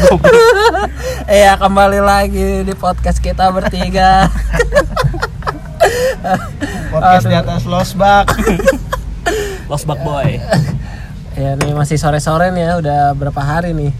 Iya 1.30 1.54
kembali 1.56 2.00
lagi 2.00 2.64
di 2.64 2.74
podcast 2.74 3.20
kita 3.20 3.52
bertiga 3.52 4.26
Podcast 6.90 7.26
di 7.26 7.36
atas 7.36 7.62
losbak. 7.64 8.28
Lost 9.70 9.86
Bug 9.88 10.00
Boy. 10.02 10.42
Ya 11.38 11.54
nih 11.54 11.72
masih 11.72 11.96
sore-sore 11.96 12.50
nih 12.50 12.66
ya 12.66 12.72
udah 12.82 13.00
berapa 13.14 13.38
hari 13.38 13.72
nih 13.72 13.92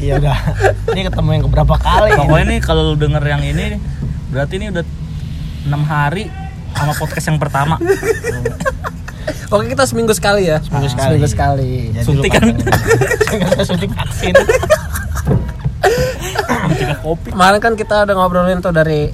Iya 0.00 0.20
udah. 0.20 0.36
Ini 0.92 1.08
ketemu 1.08 1.28
yang 1.32 1.44
keberapa 1.48 1.74
kali? 1.76 2.10
Pokoknya 2.12 2.46
nih 2.56 2.60
kalau 2.60 2.92
lu 2.92 2.96
denger 2.96 3.24
yang 3.24 3.40
ini 3.40 3.76
berarti 4.28 4.60
ini 4.60 4.68
udah 4.68 4.84
enam 5.68 5.82
hari 5.84 6.28
sama 6.76 6.92
podcast 6.92 7.26
yang 7.28 7.40
pertama. 7.40 7.76
Pokoknya 9.48 9.80
kita 9.80 9.84
seminggu 9.88 10.12
sekali 10.12 10.44
ya 10.44 10.60
Seminggu 10.60 10.88
sekali. 10.92 11.16
Seminggu 11.16 11.28
sekali 11.28 11.72
Jadi 11.92 12.04
Suntik 12.04 12.32
lu 12.32 12.36
kan? 12.36 12.44
katanya. 12.52 12.76
Nggak 13.32 13.50
usah 13.56 13.64
suntik 13.64 13.90
vaksin. 13.92 14.34
Mencegah 16.64 16.98
kopi. 16.98 17.28
Kemarin 17.30 17.58
kan 17.58 17.72
kita 17.74 18.02
udah 18.02 18.14
ngobrolin 18.14 18.58
tuh 18.58 18.70
dari 18.70 19.08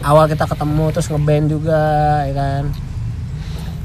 awal 0.00 0.26
kita 0.26 0.44
ketemu 0.44 0.84
terus 0.90 1.06
ngeband 1.06 1.46
juga 1.48 1.82
ya 2.24 2.34
kan 2.34 2.64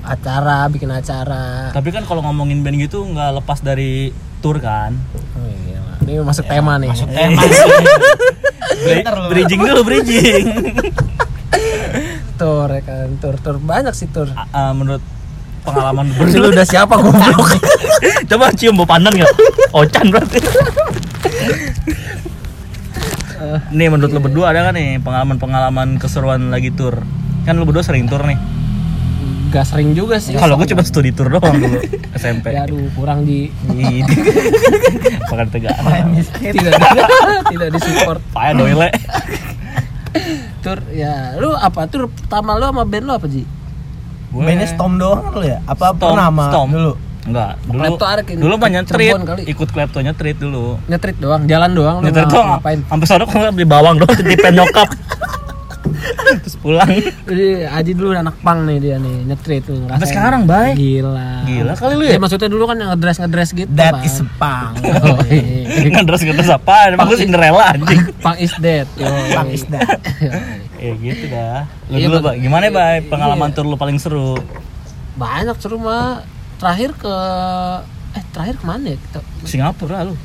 Acara, 0.01 0.69
bikin 0.69 0.87
acara 0.87 1.73
Tapi 1.73 1.89
kan 1.89 2.05
kalau 2.05 2.21
ngomongin 2.21 2.61
band 2.61 2.77
gitu 2.77 3.01
nggak 3.03 3.35
lepas 3.35 3.59
dari 3.59 4.13
tour 4.37 4.57
kan. 4.57 4.93
oh, 5.33 5.49
iya. 5.65 5.81
Ini 5.99 6.21
masuk 6.21 6.45
tema 6.45 6.77
nih 6.77 6.93
Masuk 6.93 7.09
tema. 7.17 7.41
Bridging 9.27 9.59
dulu 9.59 9.81
bridging. 9.83 10.45
Tur 12.35 12.67
ya 12.67 12.81
kan 12.81 13.15
Tur, 13.17 13.35
tur 13.39 13.55
banyak 13.57 13.91
sih 13.91 14.05
tur 14.05 14.27
A- 14.29 14.45
ah, 14.51 14.71
menurut 14.71 14.99
pengalaman 15.63 16.05
lu 16.19 16.27
Lu 16.37 16.47
udah 16.51 16.61
siapa 16.63 16.93
goblok 16.93 17.57
Coba 18.27 18.51
cium 18.51 18.75
bau 18.75 18.85
pandan 18.85 19.09
nggak? 19.11 19.31
Ocan 19.71 20.05
berarti. 20.09 20.37
Nih 23.69 23.87
menurut 23.87 24.11
lu 24.11 24.19
berdua 24.19 24.51
ada 24.51 24.65
kan 24.65 24.73
nih 24.73 24.99
pengalaman-pengalaman 24.99 25.97
keseruan 25.97 26.49
lagi 26.49 26.71
tour? 26.71 27.03
Kan 27.43 27.55
lu 27.55 27.63
berdua 27.63 27.81
sering 27.81 28.05
tour 28.05 28.23
nih. 28.23 28.37
Gak 29.45 29.71
sering 29.71 29.95
juga 29.95 30.19
sih 30.19 30.35
Kalau 30.35 30.59
gue 30.59 30.67
cuma 30.67 30.83
studi 30.83 31.15
tour 31.15 31.31
doang 31.31 31.55
dulu 31.55 31.79
SMP. 32.19 32.51
Ya 32.51 32.67
aduh 32.67 32.91
kurang 32.91 33.23
di. 33.23 33.47
Pakai 35.25 35.47
tegak. 35.53 35.75
tidak 36.55 36.73
tidak 37.47 37.67
disupport 37.71 38.19
Paya 38.31 38.51
doile. 38.51 38.89
tur 40.59 40.81
ya 40.89 41.37
lu 41.37 41.53
apa 41.53 41.85
tur 41.85 42.09
pertama 42.09 42.57
lu 42.57 42.65
sama 42.65 42.83
band 42.83 43.05
lu 43.05 43.13
apa 43.13 43.27
Ji? 43.29 43.45
Bandnya 44.33 44.67
Storm 44.67 44.97
doang 44.97 45.31
lu 45.31 45.45
ya? 45.45 45.61
Apa 45.63 45.93
Storm, 45.93 46.17
pernama 46.17 46.43
Storm. 46.51 46.69
dulu? 46.73 46.93
Enggak, 47.25 47.57
dulu 47.63 47.81
Klepto 47.81 48.05
ada 48.05 48.21
kayak 48.21 48.37
dulu 48.37 48.53
mah 48.53 48.61
ke 48.61 48.69
nyetrit, 48.71 49.09
Cirebon 49.09 49.23
kali. 49.25 49.41
ikut 49.47 49.69
klepto 49.69 49.97
nyetrit 49.99 50.37
dulu. 50.37 50.77
Nyetrit 50.85 51.17
doang, 51.17 51.41
jalan 51.45 51.71
doang 51.73 51.97
Nyetrit 51.99 52.21
nggak 52.21 52.29
doang, 52.31 52.47
ngapain. 52.53 52.79
sampai 52.85 53.05
sana 53.05 53.23
kok 53.23 53.33
beli 53.51 53.65
bawang 53.65 53.95
doang, 53.97 54.13
titipan 54.13 54.53
nyokap. 54.53 54.89
Terus 56.15 56.57
pulang. 56.57 56.89
Jadi 57.23 57.65
Aji 57.65 57.91
dulu 57.93 58.09
anak 58.11 58.37
pang 58.41 58.61
nih 58.63 58.77
dia 58.77 58.95
nih, 58.97 59.25
nyetrit 59.25 59.61
tuh. 59.63 59.77
Sampai 59.87 60.05
sekarang, 60.05 60.45
Bay. 60.45 60.73
Gila. 60.73 61.45
Gila 61.45 61.73
kali 61.73 61.93
lu 61.95 62.03
ya? 62.03 62.17
maksudnya 62.17 62.45
dulu 62.45 62.65
kan 62.65 62.75
yang 62.75 62.89
ngedress 62.91 63.17
ngedress 63.19 63.49
gitu. 63.53 63.69
That 63.71 63.93
Bang. 63.95 64.03
is 64.03 64.17
pang. 64.37 64.73
Oh, 64.77 65.17
iya. 65.25 65.85
Ngedres 65.87 66.21
ngedres 66.21 66.49
apa? 66.51 66.89
Emang 66.91 67.07
lu 67.07 67.15
Cinderella 67.15 67.63
anjing. 67.71 68.01
pang 68.25 68.37
is 68.37 68.53
dead. 68.55 68.85
Pang 69.31 69.49
is 69.49 69.65
that. 69.67 69.97
Ya 70.75 70.91
gitu 70.93 71.25
dah. 71.27 71.65
Lu 71.87 71.95
Iya, 71.95 72.05
dulu. 72.11 72.17
Pak. 72.21 72.35
Gimana, 72.37 72.63
Bay? 72.67 73.01
Pengalaman 73.01 73.47
Iya. 73.47 73.55
tour 73.55 73.65
lu 73.65 73.73
paling 73.73 73.97
seru? 73.97 74.37
Banyak 75.15 75.57
seru 75.57 75.79
mah. 75.79 76.21
Terakhir 76.55 76.95
ke 76.95 77.15
eh 78.13 78.23
terakhir 78.31 78.55
ke 78.55 78.65
mana 78.65 78.85
ya? 78.87 78.97
Kita 78.97 79.19
Singapura 79.43 80.03
lu. 80.03 80.15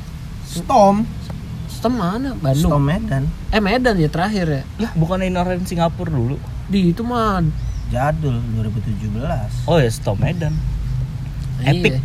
Storm. 0.43 1.03
Stem 1.67 1.93
mana? 1.93 2.35
Bandung. 2.35 2.71
Storm 2.71 2.83
Medan. 2.83 3.23
Eh 3.49 3.59
Medan 3.59 3.95
ya 3.95 4.07
terakhir 4.07 4.45
ya. 4.45 4.63
Lah, 4.77 4.91
bukan 4.93 5.19
Inoran 5.21 5.59
Singapura 5.61 6.07
dulu. 6.07 6.37
Di 6.67 6.91
itu 6.91 7.01
mah 7.01 7.43
Jadul 7.87 8.39
2017. 8.55 9.65
Oh 9.65 9.75
ya, 9.75 9.89
Stop 9.89 10.17
Medan. 10.17 10.55
Iya. 11.59 11.71
Epic. 11.73 11.95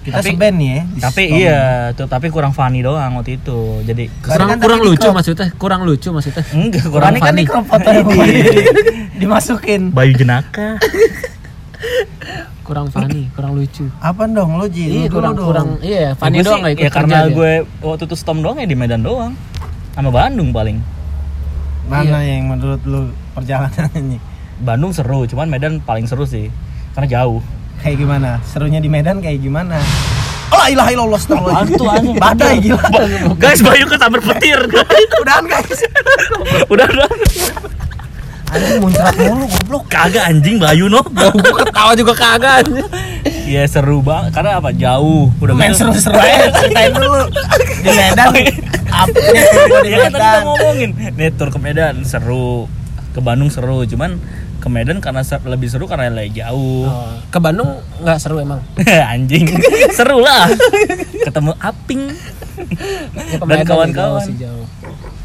Kita 0.00 0.18
Tapi- 0.18 0.32
seband 0.32 0.56
nih 0.56 0.70
ya. 0.70 0.82
di 0.86 0.98
Tapi 0.98 1.22
Storm. 1.22 1.38
iya, 1.38 1.60
tuh 1.92 2.06
tapi 2.06 2.26
kurang 2.28 2.52
funny 2.52 2.80
doang 2.80 3.12
waktu 3.14 3.36
itu. 3.36 3.58
Jadi 3.84 4.08
kurang 4.18 4.48
Kan 4.48 4.58
kurang 4.58 4.80
di 4.80 4.88
lucu 4.88 5.08
maksudnya, 5.10 5.46
kurang 5.54 5.80
lucu 5.84 6.08
maksudnya. 6.08 6.40
enggak 6.50 6.88
Kurang 6.88 7.12
kan 7.12 7.20
funny. 7.22 7.36
nih 7.36 7.46
crop 7.46 7.64
foto 7.66 7.88
yang 7.88 8.06
di- 8.06 8.68
dimasukin. 9.20 9.82
Bayu 9.92 10.12
jenaka. 10.14 10.80
Kurang 12.68 12.86
funny, 12.86 13.32
kurang 13.32 13.56
lucu. 13.56 13.88
Apa 13.98 14.28
dong 14.28 14.60
lo 14.60 14.68
Ji? 14.68 14.84
Iya 14.84 15.08
kurang 15.08 15.34
kurang 15.34 15.80
iya 15.80 16.12
funny 16.12 16.38
Ya, 16.38 16.42
gua 16.42 16.46
doang 16.46 16.52
sih- 16.52 16.62
nggak 16.62 16.74
ikut 16.74 16.84
ya 16.84 16.90
karena 16.92 17.18
gue 17.26 17.52
waktu 17.80 18.04
itu 18.04 18.14
stom 18.14 18.38
doang 18.38 18.56
ya 18.56 18.66
di 18.66 18.76
Medan 18.76 19.00
doang 19.00 19.32
sama 19.90 20.10
Bandung 20.10 20.52
paling 20.52 20.76
Mana 21.82 22.20
Iya. 22.20 22.36
yang 22.36 22.52
menurut 22.52 22.84
lu 22.84 23.08
perjalanannya? 23.32 24.20
Bandung 24.60 24.92
seru 24.92 25.24
cuman 25.24 25.48
Medan 25.48 25.80
paling 25.80 26.04
seru 26.04 26.22
sih 26.22 26.52
karena 26.92 27.08
jauh 27.10 27.40
Kayak 27.78 27.96
gimana? 27.96 28.30
Serunya 28.44 28.78
di 28.78 28.86
Medan 28.86 29.18
kayak 29.18 29.38
gimana? 29.38 29.78
Oh 30.50 30.64
ilaha 30.66 30.90
illallah 30.90 31.16
astagfirullahaladzim. 31.16 31.76
Hantu, 31.76 31.84
anjing. 31.86 32.16
Badai 32.18 32.56
gila. 32.58 32.84
guys 33.36 33.60
Bayu 33.60 33.84
ketabrak 33.86 34.24
petir 34.26 34.60
Udahan 35.22 35.44
guys. 35.46 35.80
udah 36.66 36.84
udah 36.84 37.08
Anjing 38.58 38.78
muncrat 38.80 39.14
mulu 39.16 39.44
goblok. 39.46 39.82
kagak 39.86 40.24
anjing 40.24 40.56
Bayu 40.56 40.86
no 40.86 41.00
Gua 41.04 41.30
ketawa 41.60 41.92
juga 41.94 42.12
kagak. 42.12 42.66
Iya 43.44 43.64
seru 43.64 44.00
banget 44.00 44.30
karena 44.32 44.58
apa 44.58 44.70
jauh 44.70 45.30
udah 45.34 45.54
Main 45.54 45.70
gitu. 45.70 45.86
seru-seru 45.86 46.14
aja 46.14 46.50
ceritain 46.52 46.90
dulu. 46.90 47.22
Di 47.78 47.90
Medan 47.90 48.28
apa 48.88 49.14
seru 49.22 49.74
di 49.78 49.88
ya 49.88 49.98
kan 50.00 50.10
tadi 50.10 50.18
kita 50.18 50.38
ngomongin 50.42 50.90
nih 51.14 51.30
tur 51.30 51.48
ke 51.48 51.58
Medan 51.58 51.94
seru 52.02 52.66
ke 53.10 53.20
Bandung 53.20 53.48
seru 53.48 53.84
cuman 53.84 54.16
ke 54.58 54.68
Medan 54.68 54.98
karena 54.98 55.22
ser- 55.22 55.44
lebih 55.44 55.66
seru 55.66 55.84
karena 55.84 56.10
lagi 56.10 56.34
jauh 56.34 56.84
Oh, 56.84 57.14
ke 57.26 57.38
Bandung 57.38 57.68
nggak 57.98 58.18
seru 58.18 58.36
emang. 58.38 58.58
anjing 59.12 59.44
seru 59.90 60.18
lah 60.18 60.50
ketemu 61.22 61.52
Aping 61.58 62.02
Ya, 62.58 63.38
ke 63.38 63.46
Dan 63.46 63.62
kawan-kawan. 63.62 64.26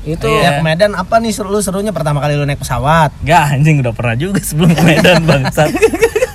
Itu 0.04 0.28
Iya. 0.28 0.42
Ya 0.42 0.50
ke 0.58 0.64
Medan 0.64 0.94
apa 0.94 1.16
nih 1.18 1.32
seru 1.32 1.56
serunya 1.58 1.90
pertama 1.90 2.20
kali 2.20 2.36
lu 2.36 2.44
naik 2.44 2.60
pesawat? 2.60 3.16
Gak 3.22 3.44
anjing 3.54 3.80
udah 3.80 3.92
pernah 3.92 4.14
juga 4.14 4.40
sebelum 4.40 4.72
ke 4.72 4.82
Medan 4.82 5.24
bangsat. 5.30 5.72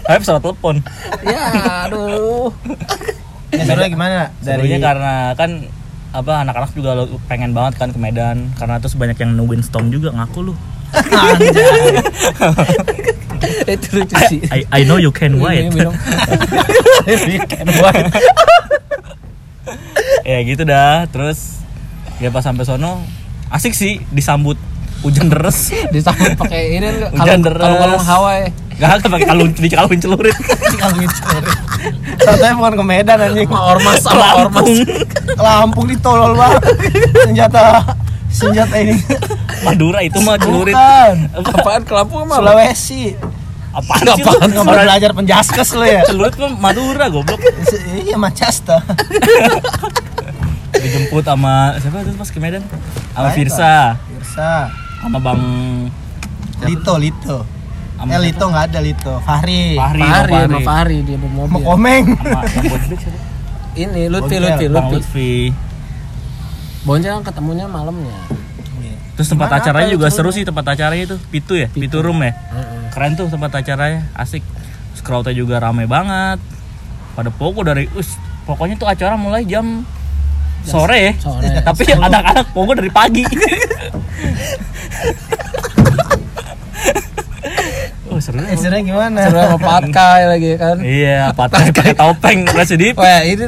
Tapi 0.03 0.19
pesawat 0.19 0.41
telepon. 0.41 0.81
ya 1.21 1.43
aduh. 1.85 2.49
Ya, 3.49 3.63
serunya 3.63 3.91
gimana? 3.91 4.33
Serunya 4.41 4.79
karena 4.79 5.15
kan 5.33 5.69
apa 6.09 6.41
anak-anak 6.41 6.73
juga 6.73 6.97
lo- 6.97 7.21
pengen 7.25 7.53
banget 7.53 7.77
kan 7.77 7.93
ke 7.93 8.01
Medan 8.01 8.49
karena 8.57 8.77
terus 8.79 8.97
banyak 8.97 9.17
yang 9.17 9.33
nungguin 9.33 9.61
storm 9.61 9.89
juga 9.89 10.09
ngaku 10.11 10.41
lu. 10.43 10.55
Itu 13.67 13.87
lucu 13.95 14.15
sih. 14.27 14.41
I, 14.49 14.65
I 14.71 14.81
know 14.83 14.97
you 14.97 15.09
can 15.11 15.37
wait. 15.37 15.69
Minum, 15.69 15.93
minum. 15.93 15.95
ya 20.25 20.39
gitu 20.43 20.63
dah. 20.65 21.05
Terus 21.07 21.61
ya 22.19 22.29
pas 22.29 22.41
sampai 22.41 22.65
sono 22.65 23.05
asik 23.49 23.73
sih 23.73 24.03
disambut 24.11 24.57
hujan 24.99 25.31
deres. 25.31 25.71
Disambut 25.95 26.35
pakai 26.35 26.75
ini 26.75 26.89
lu, 26.91 27.07
Hujan 27.15 27.39
kalung 27.39 27.43
deras. 27.47 27.63
kalung 27.63 27.79
kalung 27.81 28.05
Hawaii. 28.05 28.47
Gak 28.79 28.91
ada 28.95 29.07
pakai 29.09 29.27
kalung 29.27 29.51
dikalungin 29.53 30.01
celurit. 30.05 30.37
Katanya 32.19 32.55
bukan 32.55 32.73
ke 32.75 32.85
Medan 32.85 33.19
anjing. 33.21 33.47
Sama 33.47 33.63
ormas 33.75 33.97
sama 33.99 34.27
ormas. 34.39 34.67
Lampung 35.35 35.87
ditolol 35.87 36.33
banget. 36.35 36.63
Senjata 37.25 37.63
senjata 38.29 38.77
ini. 38.79 38.95
Madura 39.63 39.99
itu 40.03 40.19
mah 40.21 40.35
celurit. 40.37 40.75
Bukan. 40.75 41.15
Apaan 41.59 41.83
ke 41.83 41.93
Lampung 41.95 42.21
emang? 42.23 42.39
Sulawesi. 42.39 43.15
Apaan 43.69 44.03
sih 44.03 44.23
lu? 44.23 44.31
Nggak 44.31 44.65
mau 44.65 44.75
belajar 44.75 45.11
penjaskes 45.11 45.69
lu 45.75 45.83
ya? 45.83 46.03
Celurit 46.03 46.35
mah 46.39 46.51
Madura 46.59 47.07
goblok. 47.07 47.39
Iya 47.99 48.15
Manchester. 48.15 48.79
Dijemput 50.75 51.25
sama 51.25 51.75
siapa 51.81 52.05
tuh 52.05 52.15
pas 52.17 52.29
ke 52.29 52.39
Medan? 52.39 52.63
Sama 53.17 53.29
Firsa. 53.33 53.97
Firsa. 54.13 54.51
sama 54.99 55.19
Bang 55.23 55.41
Lito, 56.67 56.95
Lito. 56.99 57.39
Sama 57.99 58.11
Eh 58.15 58.19
Lito 58.19 58.45
nggak 58.45 58.65
ada 58.75 58.81
Lito. 58.83 59.15
Fahri. 59.23 59.79
Fahri, 59.79 60.03
Fahri, 60.03 60.35
sama 60.35 60.61
Fahri 60.63 60.99
dia 61.07 61.17
bawa 61.17 61.31
Mau 61.31 61.47
mobil. 61.47 61.65
komeng. 61.65 62.05
sama 62.19 62.47
siapa? 62.47 62.77
Ini 63.79 64.03
Lutfi 64.11 64.37
Lutfi 64.43 64.67
Bang 64.69 64.87
Lutfi. 64.91 65.33
Bonjel 66.83 67.13
kan 67.21 67.25
ketemunya 67.33 67.67
malamnya. 67.71 68.17
Terus 69.19 69.35
tempat 69.35 69.51
Gimana 69.51 69.63
acaranya 69.67 69.89
juga 69.91 70.07
seru 70.15 70.31
sih 70.31 70.47
tempat 70.47 70.63
acaranya 70.79 71.11
itu. 71.11 71.17
Pitu 71.35 71.59
ya, 71.59 71.67
Pitu 71.67 71.99
Room 71.99 72.23
ya. 72.23 72.39
Keren 72.95 73.19
tuh 73.19 73.27
tempat 73.27 73.51
acaranya, 73.51 74.07
asik. 74.15 74.47
Crowdnya 75.03 75.35
juga 75.35 75.59
rame 75.59 75.91
banget. 75.91 76.39
Pada 77.19 77.31
pokok 77.35 77.67
dari 77.67 77.91
us, 77.99 78.15
pokoknya 78.47 78.79
tuh 78.79 78.87
acara 78.87 79.19
mulai 79.19 79.43
jam 79.43 79.83
sore 80.63 80.99
ya. 80.99 81.13
sore. 81.17 81.47
Tapi 81.69 81.83
anak-anak 81.93 82.47
pokok 82.51 82.75
dari 82.77 82.91
pagi. 82.91 83.25
oh 88.09 88.19
seru 88.19 88.41
Eh, 88.43 88.57
serunya 88.57 88.83
gimana? 88.85 89.21
Seru 89.25 89.39
sama 89.39 89.59
patkai 89.59 90.23
lagi 90.27 90.51
kan. 90.57 90.77
Iya, 90.81 91.31
patah 91.33 91.61
pakai 91.69 91.95
topeng 91.95 92.41
residip. 92.59 92.97
Wah, 92.97 93.23
ini 93.23 93.45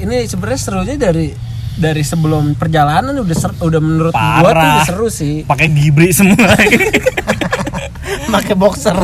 ini 0.00 0.16
sebenarnya 0.24 0.60
serunya 0.60 0.96
dari 0.96 1.28
dari 1.72 2.02
sebelum 2.02 2.54
perjalanan 2.54 3.16
udah 3.16 3.32
ser- 3.34 3.56
udah 3.56 3.80
menurut 3.80 4.12
gua 4.12 4.20
tuh 4.20 4.52
Parah. 4.52 4.64
udah 4.76 4.84
seru 4.84 5.08
sih. 5.08 5.44
pakai 5.44 5.66
gibri 5.66 6.12
semua 6.12 6.52
pakai 8.28 8.52
boxer 8.52 8.94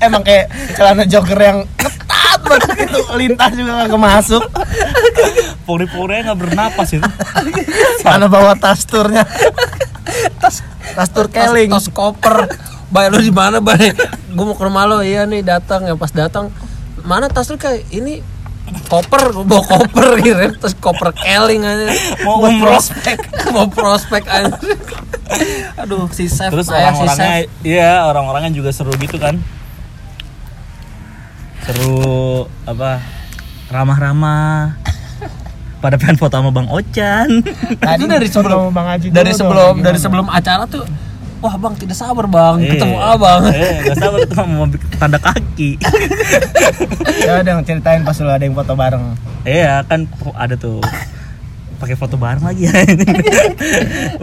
emang 0.00 0.22
kayak 0.22 0.48
celana 0.72 1.04
jogger 1.04 1.36
yang 1.36 1.58
ketat 1.76 2.40
banget 2.40 2.68
gitu 2.82 2.98
lintas 3.14 3.52
juga 3.52 3.84
kagak 3.84 4.00
masuk 4.00 4.42
pori-porinya 5.72 6.32
nggak 6.32 6.40
bernapas 6.44 6.88
itu. 6.92 7.08
Mana 8.04 8.28
bawa 8.28 8.52
tas 8.52 8.84
turnya 8.84 9.24
tas 10.36 10.60
tas 10.92 11.08
tur 11.08 11.32
keling. 11.32 11.72
tos, 11.72 11.88
tos 11.88 11.94
koper. 11.96 12.50
Bay 12.92 13.08
lu 13.08 13.24
di 13.24 13.32
mana 13.32 13.56
bay 13.56 13.96
gue 14.36 14.44
mau 14.44 14.52
ke 14.52 14.68
rumah 14.68 14.84
lo 14.84 15.00
iya 15.00 15.24
nih 15.24 15.40
datang. 15.40 15.88
Ya 15.88 15.96
pas 15.96 16.12
datang 16.12 16.52
mana 17.08 17.32
tas 17.32 17.48
lu 17.48 17.56
kayak 17.56 17.88
ini? 17.88 18.20
Koper 18.88 19.36
gua 19.36 19.44
bawa 19.44 19.64
koper 19.64 20.16
gitu 20.28 20.36
terus 20.60 20.76
koper 20.76 21.16
keling 21.16 21.64
aja. 21.64 21.88
Mau 22.24 22.44
umroh. 22.44 22.76
prospek. 22.76 23.18
Mau 23.52 23.66
prospek 23.72 24.22
aja. 24.28 24.56
Aduh 25.80 26.08
si 26.12 26.28
Chef 26.28 26.52
terus 26.52 26.68
orang-orangnya 26.68 27.48
iya 27.64 28.04
orang-orangnya 28.04 28.52
juga 28.52 28.70
seru 28.76 28.92
gitu 29.00 29.16
kan. 29.16 29.40
Seru 31.64 32.44
apa 32.68 33.00
ramah-ramah 33.72 34.76
pada 35.82 35.98
pengen 35.98 36.14
foto 36.14 36.30
sama 36.32 36.54
Bang 36.54 36.70
Ocan. 36.70 37.42
Itu 37.98 38.06
dari 38.06 38.30
sebelum 38.30 38.70
Bang 38.70 38.86
Haji 38.86 39.10
dari 39.10 39.34
sebelum 39.34 39.74
dong, 39.74 39.76
dari 39.82 39.98
sebelum 39.98 40.26
acara 40.30 40.64
tuh 40.64 40.86
wah 41.42 41.58
bang 41.58 41.74
tidak 41.74 41.98
sabar 41.98 42.30
bang. 42.30 42.62
Ketemu 42.62 42.94
Eh, 42.94 43.10
abang. 43.10 43.42
eh 43.50 43.82
gak 43.82 43.98
sabar 43.98 44.18
ketemu 44.22 44.52
mau 44.54 44.66
tanda 44.94 45.18
kaki. 45.18 45.70
Ya 47.26 47.38
udah 47.38 47.62
ceritain 47.62 48.02
pas 48.02 48.14
lu 48.14 48.30
ada 48.30 48.38
yang 48.38 48.54
foto 48.54 48.78
bareng. 48.78 49.18
Iya 49.42 49.82
kan 49.82 50.06
ada 50.38 50.54
tuh. 50.54 50.78
Pakai 51.78 51.98
foto 51.98 52.14
bareng 52.14 52.46
lagi. 52.46 52.70
Ya 52.70 52.78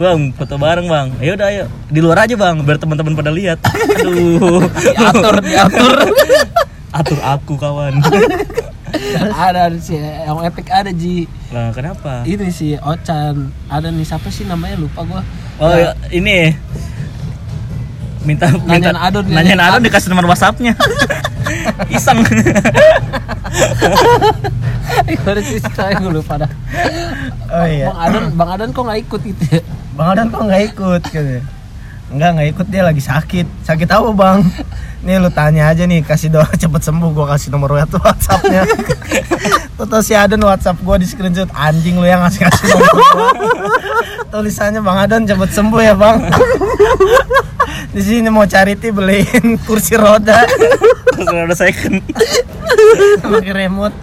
bang 0.00 0.32
foto 0.32 0.56
bareng 0.56 0.88
bang. 0.88 1.12
Ya 1.20 1.36
udah 1.36 1.46
ayo. 1.52 1.64
Di 1.92 2.00
luar 2.00 2.24
aja 2.24 2.32
bang 2.34 2.56
biar 2.64 2.80
teman-teman 2.80 3.12
pada 3.12 3.28
lihat. 3.28 3.60
Aduh. 4.00 4.64
Diatur 4.96 5.36
diatur. 5.44 5.92
Atur 6.90 7.20
aku 7.20 7.54
kawan 7.54 8.00
ada 9.18 9.70
sih 9.78 9.98
yang 9.98 10.40
epic 10.46 10.66
ada 10.70 10.90
ji. 10.94 11.26
Nah 11.50 11.70
kenapa? 11.74 12.22
Ini 12.22 12.48
si 12.52 12.74
Ocan 12.78 13.50
ada 13.66 13.88
nih 13.90 14.06
siapa 14.06 14.30
sih 14.30 14.46
namanya? 14.46 14.78
Lupa 14.78 15.02
gua. 15.06 15.22
Oh 15.60 15.70
ya, 15.70 15.92
ini. 16.14 16.54
Minta 18.20 18.52
minta 18.52 18.92
Nanyain 18.92 19.00
Adon, 19.00 19.24
nanyain 19.32 19.56
Adon 19.56 19.80
Adon. 19.80 19.88
dikasih 19.88 20.08
nomor 20.12 20.28
WhatsAppnya. 20.28 20.76
Iseng. 21.96 22.20
Sih 25.40 25.62
saya 25.72 25.96
gue 25.96 26.12
lupa 26.12 26.36
dah. 26.36 26.50
Oh 27.48 27.66
iya. 27.66 27.88
Bang 27.88 27.98
Adon 27.98 28.24
Bang 28.36 28.50
Adon 28.52 28.70
kok 28.76 28.84
nggak 28.84 29.00
ikut 29.08 29.20
gitu 29.24 29.42
ya? 29.48 29.62
Bang 29.96 30.08
Adan 30.14 30.26
kok 30.28 30.42
nggak 30.44 30.62
ikut 30.74 31.02
gitu 31.08 31.40
Enggak, 32.10 32.30
nggak 32.34 32.48
ikut 32.58 32.66
dia 32.66 32.82
lagi 32.82 32.98
sakit. 32.98 33.46
Sakit 33.62 33.86
apa 33.86 34.10
bang? 34.10 34.38
Nih 35.06 35.22
lu 35.22 35.30
tanya 35.30 35.70
aja 35.70 35.86
nih, 35.86 36.02
kasih 36.02 36.28
doa 36.28 36.46
cepet 36.62 36.82
sembuh 36.82 37.08
Gua 37.14 37.26
kasih 37.30 37.54
nomor 37.54 37.78
Whatsappnya. 37.78 38.66
Tuh 39.80 40.02
si 40.04 40.12
Adan 40.12 40.42
Whatsapp 40.44 40.76
gua 40.84 41.00
di 41.00 41.08
screenshot 41.08 41.48
Anjing 41.56 41.96
lu 41.96 42.04
yang 42.04 42.20
ngasih 42.20 42.46
kasih 42.46 42.64
nomor 42.68 42.90
gua 42.94 43.30
Tulisannya 44.30 44.84
Bang 44.84 44.98
Adan 44.98 45.26
cepet 45.26 45.50
sembuh 45.50 45.80
ya 45.82 45.94
bang. 45.94 46.18
Di 47.94 48.02
sini 48.06 48.30
mau 48.30 48.46
charity 48.46 48.94
beliin 48.94 49.58
kursi 49.66 49.98
roda. 49.98 50.46
Terus 51.10 51.26
ada 51.26 51.56
second. 51.58 51.98
Pakai 53.18 53.50
remote 53.66 53.94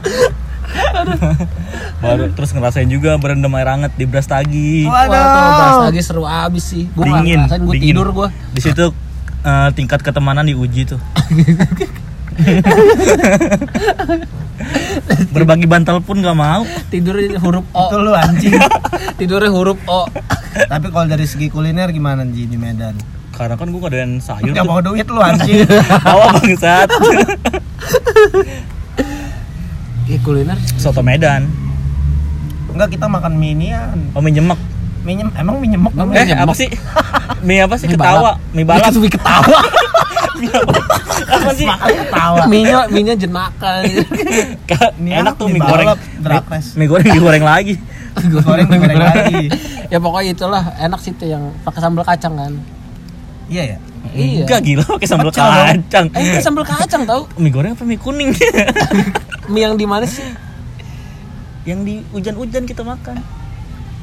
baru 2.04 2.30
terus 2.34 2.54
ngerasain 2.54 2.90
juga 2.90 3.18
berendam 3.18 3.54
air 3.58 3.68
hangat 3.68 3.94
di 3.98 4.06
Brastagi 4.06 4.86
Wah 4.86 5.06
tuh 5.10 5.18
Waduh. 5.18 5.58
bahas 5.58 5.78
lagi 5.90 6.02
seru 6.06 6.24
abis 6.26 6.64
sih. 6.64 6.84
Nggak 6.94 7.08
dingin 7.22 7.40
ngerasain 7.44 7.62
gue 7.66 7.74
dingin. 7.74 7.96
tidur 7.98 8.08
gue 8.14 8.28
di 8.54 8.62
situ 8.62 8.86
eh, 9.46 9.70
tingkat 9.74 10.00
ketemanan 10.06 10.46
diuji 10.46 10.86
tuh. 10.86 11.00
Berbagi 15.34 15.66
bantal 15.70 16.02
pun 16.02 16.22
nggak 16.22 16.38
mau. 16.38 16.66
Tidur 16.90 17.18
huruf 17.18 17.66
O. 17.74 17.86
Itu 17.90 17.98
lu 18.02 18.14
anjing. 18.14 18.54
Tidurnya 19.20 19.50
huruf 19.54 19.78
O. 19.90 20.06
Tapi 20.58 20.88
kalau 20.90 21.06
dari 21.10 21.26
segi 21.30 21.50
kuliner 21.50 21.90
gimana 21.94 22.26
Ji 22.30 22.46
di 22.50 22.58
Medan? 22.58 22.98
Karena 23.34 23.54
kan 23.54 23.70
gue 23.70 23.78
ngadain 23.78 24.18
sayur 24.18 24.50
nggak 24.50 24.66
tuh. 24.66 24.70
bawa 24.70 24.82
duit 24.82 25.06
lu 25.10 25.22
anjing. 25.22 25.62
Bawa 26.02 26.26
bangsat 26.42 26.90
Iya 30.08 30.18
kuliner? 30.24 30.58
Soto 30.80 31.04
Medan. 31.04 31.52
Enggak 32.72 32.96
kita 32.96 33.06
makan 33.06 33.36
mie 33.36 33.52
inian. 33.52 33.98
Oh 34.16 34.24
mie 34.24 34.32
nyemek. 34.32 34.60
Mie 35.04 35.16
nyem- 35.20 35.36
emang 35.36 35.56
mie 35.60 35.72
nyemek 35.72 35.92
eh 35.92 36.00
nyemek? 36.26 36.44
apa 36.44 36.54
sih? 36.54 36.70
Mie 37.44 37.60
apa 37.60 37.76
sih? 37.76 37.88
Mie 37.88 37.96
ketawa. 37.96 38.16
balap. 38.16 38.36
mie 38.54 38.66
balap. 38.66 38.88
Itu 38.88 39.00
mie 39.00 39.12
ketawa. 39.12 39.60
Apa? 41.28 41.50
Sih? 41.58 41.66
Makan 41.66 41.90
ketawa. 41.98 42.46
Minyak 42.46 42.94
Minyak 42.94 43.18
jenakan 43.18 43.82
Ka- 44.70 44.94
Mie 45.02 45.18
enak 45.18 45.34
apa? 45.34 45.42
tuh 45.42 45.48
Mie 45.50 45.58
mie 45.58 45.66
goreng. 45.66 45.88
mie, 45.90 46.62
mie 46.78 46.88
goreng 46.88 47.08
digoreng 47.10 47.44
lagi. 47.44 47.76
Goreng 48.30 48.70
goreng 48.70 49.02
lagi. 49.02 49.50
Ya 49.90 49.98
pokoknya 49.98 50.38
itulah. 50.38 50.64
Enak 50.78 51.02
sih 51.02 51.18
tuh 51.18 51.26
yang 51.26 51.42
pakai 51.66 51.82
sambal 51.82 52.06
kacang 52.06 52.38
kan? 52.38 52.54
Iya 53.50 53.64
ya? 53.66 53.78
Iya. 54.14 54.46
Enggak 54.46 54.62
gila 54.62 54.84
pakai 54.86 55.08
sambal 55.10 55.32
kacang. 55.34 56.06
Eh 56.14 56.22
pakai 56.30 56.44
sambal 56.46 56.64
kacang 56.64 57.02
tau? 57.10 57.26
Mie 57.36 57.50
goreng 57.50 57.74
apa 57.74 57.82
mie 57.82 57.98
kuning 57.98 58.30
Mie 59.48 59.64
yang 59.64 59.80
di 59.80 59.88
mana 59.88 60.04
sih? 60.04 60.24
Yang 61.64 61.80
di 61.88 61.96
hujan-hujan 62.12 62.64
kita 62.68 62.84
makan. 62.84 63.24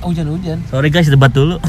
Hujan-hujan. 0.01 0.65
Sorry 0.69 0.89
guys 0.89 1.09
debat 1.09 1.33
dulu. 1.33 1.61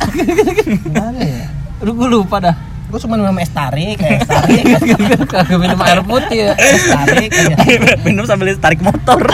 Gimana 0.88 1.20
ya? 1.20 1.48
Lu 1.84 1.92
gue 1.96 2.08
lupa 2.08 2.40
dah. 2.40 2.56
Gue 2.88 3.00
cuma 3.02 3.20
minum 3.20 3.36
es 3.42 3.52
tarik 3.52 4.00
kayak 4.00 4.24
es 4.24 4.30
tarik. 4.30 4.64
Kagak 5.32 5.60
minum 5.60 5.80
air 5.84 6.00
putih 6.08 6.52
ya. 6.52 6.54
Es 6.56 6.88
tarik 6.88 7.32
aja 7.32 7.56
minum 8.08 8.24
sambil 8.24 8.56
tarik 8.60 8.80
motor. 8.80 9.20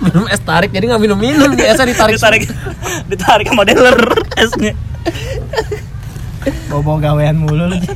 Minum 0.00 0.24
es 0.30 0.40
tarik 0.40 0.70
jadi 0.70 0.86
nggak 0.86 1.02
minum-minum. 1.02 1.50
Biasa 1.52 1.82
ditarik 1.82 2.14
ditarik 2.16 2.46
ditarik 3.10 3.46
sama 3.50 3.66
dealer 3.66 3.98
esnya. 4.38 4.72
Bawa-bawa 6.70 6.98
gawean 7.10 7.36
mulu 7.42 7.68
lu 7.68 7.76
Ji. 7.76 7.88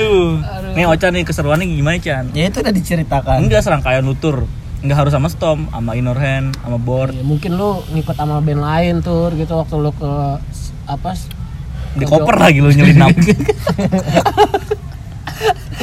Duh. 0.00 0.40
Nih 0.72 0.84
Ocha 0.84 1.08
nih 1.08 1.22
keseruannya 1.22 1.66
gimana 1.66 1.96
Chan? 1.96 2.32
Ya 2.32 2.46
itu 2.46 2.58
udah 2.58 2.70
diceritakan 2.70 3.36
Enggak 3.40 3.60
serangkaian 3.60 4.00
lutur 4.00 4.48
Enggak 4.78 4.98
harus 4.98 5.12
sama 5.12 5.28
Stom, 5.28 5.68
sama 5.68 5.92
Inner 5.92 6.14
Hand, 6.14 6.56
sama 6.56 6.74
Board 6.76 7.12
Ya, 7.12 7.22
mungkin 7.22 7.54
lu 7.54 7.84
ngikut 7.88 8.12
sama 8.12 8.38
band 8.38 8.60
lain 8.60 8.94
tuh 8.98 9.30
gitu 9.32 9.52
waktu 9.52 9.74
lu 9.76 9.92
ke 9.92 10.12
apa 10.84 11.10
Di 11.92 12.04
koper 12.04 12.36
lagi 12.36 12.58
lu 12.58 12.68
nyelinap 12.68 13.12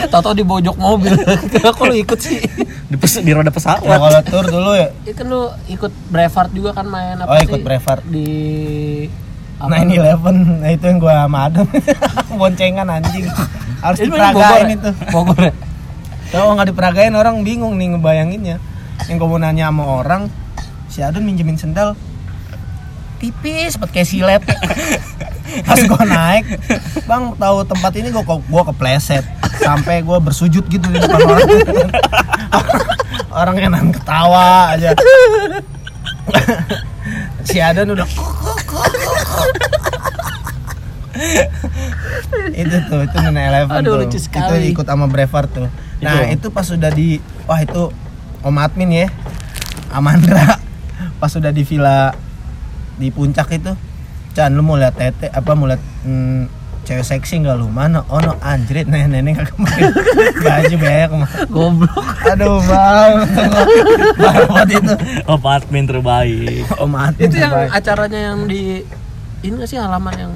Tahu 0.10 0.34
di 0.34 0.42
bojok 0.42 0.74
mobil. 0.76 1.14
Kok 1.62 1.86
lu 1.86 1.94
ikut 1.96 2.18
sih? 2.18 2.42
di, 2.90 2.98
pes- 2.98 3.22
di 3.22 3.30
roda 3.30 3.48
Ya 3.48 3.54
pesawat 3.54 3.86
kalau 3.86 4.22
tour 4.24 4.46
dulu 4.48 4.72
ya 4.74 4.90
Itu 5.04 5.14
kan 5.14 5.28
lu 5.28 5.42
ikut 5.68 5.92
Brevard 6.10 6.50
juga 6.50 6.74
kan 6.74 6.88
main 6.88 7.14
apa 7.16 7.30
Oh, 7.30 7.38
sih? 7.38 7.46
ikut 7.46 7.62
Brevard. 7.62 8.02
di 8.04 8.28
apa? 9.60 9.70
911 9.78 10.58
Nah 10.58 10.70
itu 10.72 10.84
yang 10.84 10.98
gua 10.98 11.14
sama 11.22 11.40
Adam 11.46 11.68
Boncengan 12.40 12.88
anjing 12.90 13.28
Harus 13.80 13.98
diperagain 14.04 14.68
ya? 14.68 14.76
itu. 14.76 14.90
Bogor 15.14 15.40
ya? 15.40 15.54
Kalau 16.30 16.54
nggak 16.54 16.70
diperagain 16.70 17.14
orang 17.16 17.42
bingung 17.42 17.76
nih 17.80 17.96
ngebayanginnya. 17.96 18.58
Yang 19.08 19.16
gua 19.18 19.30
mau 19.32 19.40
nanya 19.40 19.72
sama 19.72 19.84
orang 20.04 20.24
Si 20.90 21.00
Adun 21.06 21.24
minjemin 21.26 21.56
sendal. 21.56 21.96
Tipis 23.20 23.76
seperti 23.76 23.94
kayak 24.00 24.10
silet. 24.10 24.44
Pas 25.68 25.80
gua 25.90 26.04
naik 26.06 26.46
bang 27.10 27.24
tahu 27.34 27.58
tempat 27.66 27.92
ini 27.98 28.10
gua 28.14 28.24
gua 28.26 28.64
kepleset. 28.70 29.26
Sampai 29.60 30.06
gua 30.06 30.22
bersujud 30.22 30.66
gitu 30.68 30.86
di 30.90 31.00
depan 31.02 31.20
orang. 31.26 31.50
Orang 33.30 33.56
yang 33.58 33.94
ketawa 33.94 34.76
aja. 34.76 34.94
Si 37.50 37.58
Adan 37.58 37.90
udah 37.90 38.06
itu 42.56 42.76
tuh 42.86 43.00
itu 43.02 43.18
Nana 43.20 43.42
Eleven 43.44 43.76
Aduh, 43.78 43.92
tuh. 43.92 44.00
lucu 44.04 44.16
itu 44.16 44.20
sekali. 44.22 44.70
ikut 44.70 44.86
sama 44.86 45.06
Brevard 45.06 45.48
tuh. 45.48 45.68
Nah 46.00 46.26
Itu. 46.26 46.38
itu 46.40 46.48
pas 46.50 46.64
sudah 46.64 46.90
di 46.90 47.18
wah 47.44 47.60
itu 47.60 47.90
Om 48.40 48.56
Admin 48.58 48.92
ya 48.96 49.08
Amandra. 49.90 50.58
Pas 51.18 51.28
sudah 51.28 51.50
di 51.50 51.62
villa 51.62 52.16
di 52.96 53.10
puncak 53.10 53.52
itu 53.54 53.72
Chan 54.30 54.52
lu 54.52 54.62
mau 54.62 54.76
lihat 54.76 54.94
tete 54.94 55.28
apa 55.28 55.52
mau 55.52 55.66
lihat 55.66 55.82
hmm, 56.04 56.48
cewek 56.82 57.04
seksi 57.04 57.42
nggak 57.42 57.56
lu? 57.56 57.68
Mana? 57.68 58.06
Oh 58.08 58.18
no 58.18 58.38
anjrit 58.40 58.86
nenek 58.86 59.10
nenek 59.10 59.34
kagak 59.38 59.58
pakai 59.58 59.84
baju 60.46 60.76
banyak 60.78 61.10
mah 61.14 61.30
Goblok. 61.50 62.06
aduh 62.26 62.60
bang 62.62 63.14
banget 64.16 64.68
itu. 64.78 64.94
Oh 65.26 65.40
admin 65.42 65.86
terbaik. 65.86 66.64
Om 66.78 66.94
Admin 66.94 67.26
Itu 67.26 67.36
yang 67.36 67.52
terbaik. 67.52 67.70
acaranya 67.74 68.20
yang 68.32 68.40
di 68.46 68.86
ini 69.40 69.54
nggak 69.54 69.68
sih 69.68 69.76
halaman 69.76 70.14
yang 70.16 70.32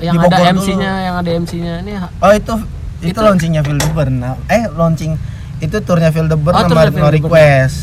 yang 0.00 0.16
Di 0.16 0.26
ada 0.26 0.36
MC-nya, 0.50 0.92
yang 1.04 1.14
ada 1.16 1.30
MC-nya 1.30 1.72
ini 1.80 1.92
Oh 2.18 2.32
itu 2.32 2.54
itu, 3.00 3.12
Itu- 3.12 3.20
launchingnya 3.20 3.60
Vildeburn. 3.60 4.12
Nah, 4.16 4.36
eh 4.46 4.64
launching 4.66 5.16
itu 5.58 5.76
turnya 5.80 6.08
Vildeburn 6.08 6.52
Oh, 6.52 6.64
turnya 6.64 6.88
No 6.88 6.90
Vildeburn. 6.90 7.14
Request. 7.20 7.76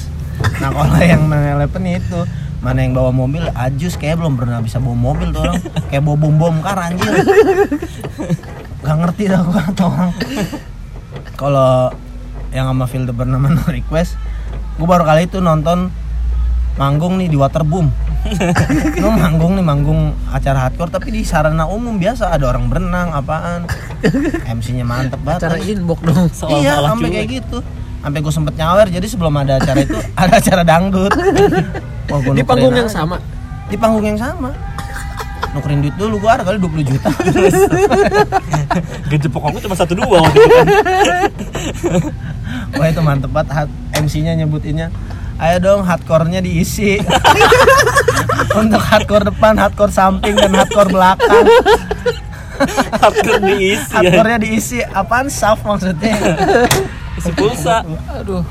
nah 0.61 0.69
kalau 0.69 1.01
yang 1.01 1.25
911 1.25 1.97
itu 1.99 2.19
mana 2.57 2.79
yang 2.79 2.93
bawa 2.93 3.09
mobil 3.09 3.41
ajus 3.47 3.97
kayak 3.97 4.17
belum 4.17 4.33
pernah 4.33 4.61
bisa 4.61 4.77
bawa 4.77 4.93
mobil 4.93 5.29
tuh 5.29 5.41
orang 5.41 5.61
kayak 5.89 6.01
bawa 6.01 6.13
bom 6.15 6.35
bom 6.35 6.55
kar 6.61 6.77
anjir 6.77 7.09
gak 8.79 8.97
ngerti 8.97 9.23
dah 9.27 9.41
gua 9.41 9.65
tuh 9.73 9.85
orang 9.87 10.13
kalau 11.33 11.89
yang 12.49 12.65
sama 12.67 12.85
Phil 12.85 13.05
the 13.05 13.13
bernama 13.13 13.49
no 13.49 13.65
request 13.67 14.13
gua 14.77 14.87
baru 14.87 15.03
kali 15.05 15.25
itu 15.25 15.37
nonton 15.37 15.89
manggung 16.75 17.17
nih 17.17 17.29
di 17.29 17.37
Waterboom 17.37 17.89
lu 19.01 19.09
manggung 19.09 19.53
nih 19.53 19.63
manggung 19.63 20.01
acara 20.27 20.65
hardcore 20.65 20.89
tapi 20.89 21.07
di 21.09 21.21
sarana 21.21 21.63
umum 21.65 21.95
biasa 21.95 22.29
ada 22.29 22.47
orang 22.47 22.67
berenang 22.67 23.09
apaan 23.09 23.63
MC-nya 24.43 24.83
mantep 24.83 25.21
banget 25.21 25.41
Cara 25.43 25.57
inbox 25.57 25.99
dong. 26.01 26.27
Iya 26.57 26.83
sampai 26.83 27.09
kayak 27.09 27.27
gitu 27.33 27.57
sampai 27.97 28.19
gue 28.19 28.33
sempet 28.33 28.53
nyawer 28.55 28.87
jadi 28.87 29.05
sebelum 29.05 29.33
ada 29.33 29.57
acara 29.57 29.79
itu 29.79 29.97
ada 30.21 30.33
acara 30.35 30.61
dangdut 30.61 31.13
Wah, 32.07 32.19
Di 32.29 32.41
panggung 32.41 32.71
yang 32.73 32.85
aja. 32.85 33.03
sama. 33.03 33.17
di 33.65 33.75
panggung 33.75 34.05
yang 34.05 34.15
sama 34.15 34.51
nukerin 35.49 35.79
duit 35.79 35.95
dulu 35.95 36.19
gua 36.19 36.35
ada 36.35 36.43
kali 36.43 36.55
20 36.57 36.83
juta 36.85 37.09
Gaji 39.07 39.27
pokok 39.27 39.49
gue 39.49 39.61
cuma 39.63 39.75
satu 39.75 39.93
dua 39.93 40.17
waktu 40.21 40.37
itu 40.37 40.53
kan. 40.53 40.67
wah 42.73 42.85
itu 42.85 43.01
mantep 43.01 43.29
banget 43.29 43.49
hat- 43.55 43.75
MC-nya 43.97 44.35
nyebutinnya 44.35 44.87
ayo 45.37 45.57
dong 45.61 45.81
hardcore-nya 45.85 46.41
diisi 46.41 46.97
untuk 48.59 48.81
hardcore 48.81 49.29
depan 49.29 49.53
hardcore 49.55 49.93
samping 49.93 50.33
dan 50.33 50.53
hardcore 50.53 50.89
belakang 50.89 51.45
Hardcore 52.97 53.41
diisi 53.45 53.93
ya. 53.93 54.01
hardcore-nya 54.01 54.39
diisi 54.41 54.77
apaan 54.81 55.29
saf 55.29 55.61
maksudnya 55.61 56.17
Isi 57.17 57.33
pulsa. 57.33 57.81
Aduh. 58.13 58.45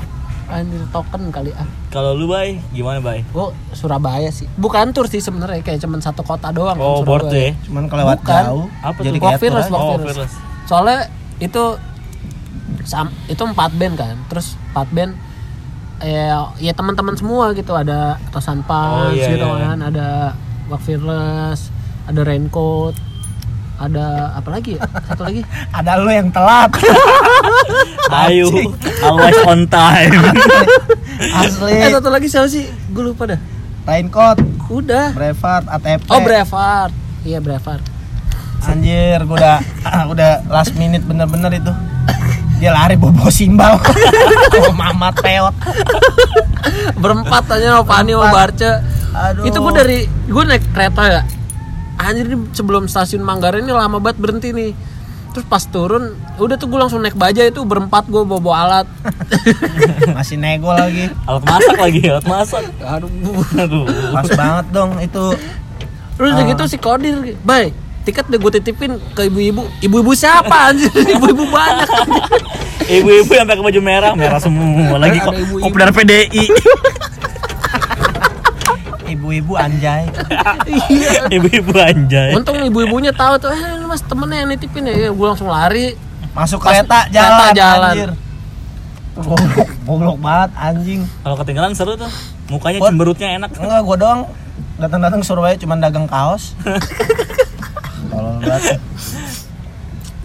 Anjir 0.47 0.79
token 0.95 1.27
kali 1.27 1.51
ah. 1.55 1.67
Kalau 1.91 2.15
lu 2.15 2.27
bay, 2.27 2.59
gimana 2.71 3.03
bay? 3.03 3.23
Gue 3.31 3.51
Surabaya 3.75 4.31
sih. 4.31 4.47
Bukan 4.55 4.95
tur 4.95 5.07
sih 5.07 5.19
sebenarnya 5.19 5.59
kayak 5.59 5.83
cuman 5.83 5.99
satu 5.99 6.23
kota 6.23 6.51
doang. 6.55 6.75
Oh, 6.79 7.03
Surabaya. 7.03 7.07
board 7.07 7.27
ya. 7.31 7.51
cuman 7.67 7.83
kelewat 7.87 8.17
Bukan. 8.23 8.43
jauh 8.47 8.65
Apa 8.79 8.99
jadi 9.03 9.17
kayak. 9.19 9.39
Walk 9.67 9.71
Oh. 9.75 9.99
Fearless. 9.99 10.33
Soalnya 10.67 10.99
itu 11.39 11.63
sam, 12.83 13.11
itu 13.27 13.43
empat 13.43 13.71
band 13.75 13.95
kan. 13.99 14.15
Terus 14.31 14.55
empat 14.71 14.87
band 14.91 15.11
eh 15.99 16.29
ya 16.59 16.71
teman-teman 16.71 17.13
semua 17.13 17.51
gitu 17.51 17.73
ada 17.73 18.21
Tosan 18.29 18.61
Pants 18.61 19.09
Oh, 19.09 19.11
iya, 19.11 19.33
gitu 19.33 19.47
iya. 19.47 19.65
kan, 19.65 19.77
ada 19.81 20.07
Walk 20.67 20.81
Fearless, 20.81 21.73
ada 22.05 22.21
Raincoat, 22.21 22.93
ada 23.77 24.29
apa 24.33 24.49
lagi 24.51 24.75
ya? 24.75 24.85
Satu 25.03 25.23
lagi. 25.23 25.41
ada 25.77 25.91
lu 25.95 26.09
yang 26.09 26.29
telat 26.29 26.69
Ayo, 28.07 28.47
Anjing. 28.47 28.71
always 29.01 29.37
on 29.43 29.61
time. 29.67 30.13
asli 31.39 31.73
Eh 31.75 31.89
satu 31.89 32.07
lagi 32.07 32.27
siapa 32.27 32.47
sih? 32.47 32.63
Gue 32.89 33.03
lupa 33.05 33.27
dah. 33.27 33.39
raincoat 33.83 34.37
Udah. 34.67 35.11
Brevard 35.11 35.63
ATP 35.65 36.07
Oh 36.07 36.19
Brevard. 36.19 36.91
Iya 37.23 37.39
Brevard. 37.39 37.79
anjir 38.59 39.23
gua 39.23 39.37
udah 39.39 39.57
udah 40.07 40.31
last 40.47 40.75
minute 40.75 40.99
bener-bener 41.01 41.55
itu 41.55 41.71
dia 42.57 42.73
lari 42.73 42.97
bobo 42.97 43.29
simbal. 43.29 43.77
Sama 44.53 44.89
mama 44.89 45.09
teot 45.13 45.53
berempat 46.97 47.43
aja 47.57 47.67
sama 47.77 47.83
Fani 47.85 48.11
sama. 48.13 48.29
Barca. 48.33 48.71
Aduh. 49.17 49.49
itu 49.49 49.57
gue 49.57 49.73
dari 49.73 49.97
gue 50.05 50.43
naik 50.45 50.63
kereta 50.73 51.03
ya. 51.09 51.21
Anjir 51.97 52.29
ini 52.29 52.37
sebelum 52.53 52.85
stasiun 52.85 53.25
Manggarai 53.25 53.65
ini 53.65 53.73
lama 53.73 53.97
banget 53.97 54.21
berhenti 54.21 54.53
nih. 54.53 54.71
Terus 55.33 55.45
pas 55.49 55.63
turun 55.69 56.17
udah 56.37 56.55
tuh 56.57 56.69
gue 56.69 56.79
langsung 56.81 57.01
naik 57.01 57.17
baja 57.17 57.45
itu 57.45 57.61
berempat 57.65 58.09
gue 58.09 58.21
bawa, 58.25 58.41
bawa 58.41 58.55
alat. 58.65 58.87
Masih 60.17 60.37
nego 60.37 60.69
lagi. 60.69 61.09
Alat 61.25 61.43
masak 61.45 61.77
lagi, 61.77 62.01
alat 62.05 62.25
masak. 62.25 62.63
aduh. 62.81 63.09
Aduh. 63.57 63.85
pas 64.13 64.27
banget 64.29 64.65
dong 64.69 64.91
itu. 65.01 65.25
Terus 66.17 66.29
udah 66.33 66.45
gitu 66.49 66.63
si 66.65 66.77
Kodir 66.81 67.37
baik 67.45 67.86
tiket 68.07 68.23
udah 68.25 68.39
gue 68.39 68.51
titipin 68.53 68.91
ke 69.11 69.27
ibu-ibu 69.27 69.67
ibu-ibu 69.79 70.11
siapa 70.13 70.71
anjir 70.71 70.87
ibu-ibu 71.13 71.43
banyak 71.45 71.87
Ibu-ibu 72.87 73.31
yang 73.33 73.43
pakai 73.43 73.59
baju 73.61 73.81
merah, 73.83 74.15
merah 74.15 74.39
semua. 74.39 74.95
Lagi 74.95 75.19
kok 75.19 75.35
ibu-ibu. 75.35 75.59
kopdar 75.61 75.91
PDI. 75.91 76.47
ibu-ibu 79.07 79.53
anjay 79.55 80.03
iya 80.87 81.27
Ibu-ibu 81.29 81.71
anjay. 81.73 82.31
untung 82.31 82.59
ibu-ibunya 82.59 83.11
tahu 83.11 83.35
tuh 83.37 83.49
eh 83.49 83.59
ini 83.73 83.83
mas 83.83 83.99
temennya 84.01 84.37
yang 84.37 84.49
nitipin 84.49 84.83
ya 84.83 85.09
gue 85.09 85.25
langsung 85.25 85.47
lari 85.47 85.95
masuk 86.31 86.59
Pas 86.59 86.75
kereta 86.75 87.07
kereta 87.07 87.11
jalan, 87.13 87.51
jalan. 87.53 87.87
anjir 87.89 88.09
goblok 89.15 89.67
goblok 89.83 90.17
banget 90.17 90.51
anjing 90.53 91.01
Kalau 91.17 91.35
ketinggalan 91.35 91.71
seru 91.73 91.95
tuh. 91.95 92.11
Mukanya 92.47 92.79
cemberutnya 92.81 93.27
enak. 93.33 93.49
enggak 93.53 93.81
gua 93.81 93.97
doang 93.97 94.21
datang-datang 94.77 95.19
ke 95.19 95.25
Surabaya 95.25 95.55
cuman 95.55 95.77
dagang 95.79 96.05
kaos 96.05 96.53
tolol 98.07 98.35
banget 98.39 98.79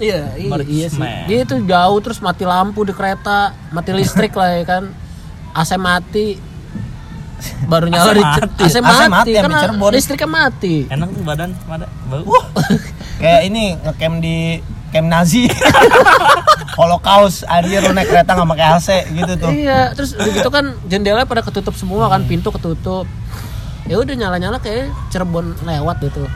Iya, 0.03 0.35
iya, 0.35 0.51
iya 0.67 0.87
sih. 0.91 0.99
Dia 1.31 1.47
itu 1.47 1.63
jauh 1.63 1.99
terus 2.03 2.19
mati 2.19 2.43
lampu 2.43 2.83
di 2.83 2.91
kereta, 2.91 3.55
mati 3.71 3.95
listrik 3.95 4.35
lah 4.35 4.59
ya 4.59 4.65
kan. 4.67 4.91
AC 5.55 5.79
mati. 5.79 6.43
Baru 7.71 7.87
nyala 7.87 8.11
AC 8.11 8.19
di 8.19 8.25
mati. 8.25 8.63
AC 8.67 8.75
AC 8.75 8.83
mati, 8.83 9.07
mati, 9.07 9.31
kan 9.31 9.43
sampai 9.47 9.63
Cirebon. 9.63 9.91
listriknya 9.95 10.27
mati. 10.27 10.77
Enak 10.91 11.07
tuh 11.07 11.23
badan, 11.23 11.51
pada 11.63 11.87
bau. 12.11 12.35
kayak 13.23 13.41
ini 13.47 13.79
ngecamp 13.79 14.17
di 14.19 14.37
camp 14.91 15.07
Nazi 15.07 15.47
Holocaust 16.79 17.47
anjir 17.47 17.81
lu 17.81 17.95
naik 17.95 18.11
kereta 18.11 18.35
nggak 18.35 18.49
pakai 18.51 18.67
AC 18.75 18.89
gitu 19.15 19.33
tuh 19.39 19.51
Iya, 19.55 19.95
terus 19.95 20.19
udah 20.19 20.33
gitu 20.35 20.51
kan 20.51 20.65
jendela 20.85 21.23
pada 21.23 21.41
ketutup 21.41 21.79
semua 21.79 22.11
kan, 22.11 22.27
pintu 22.27 22.51
ketutup. 22.51 23.07
Ya 23.87 24.03
udah 24.03 24.15
nyala-nyala 24.15 24.59
kayak 24.59 24.91
Cirebon 25.09 25.55
lewat 25.63 26.03
gitu. 26.03 26.27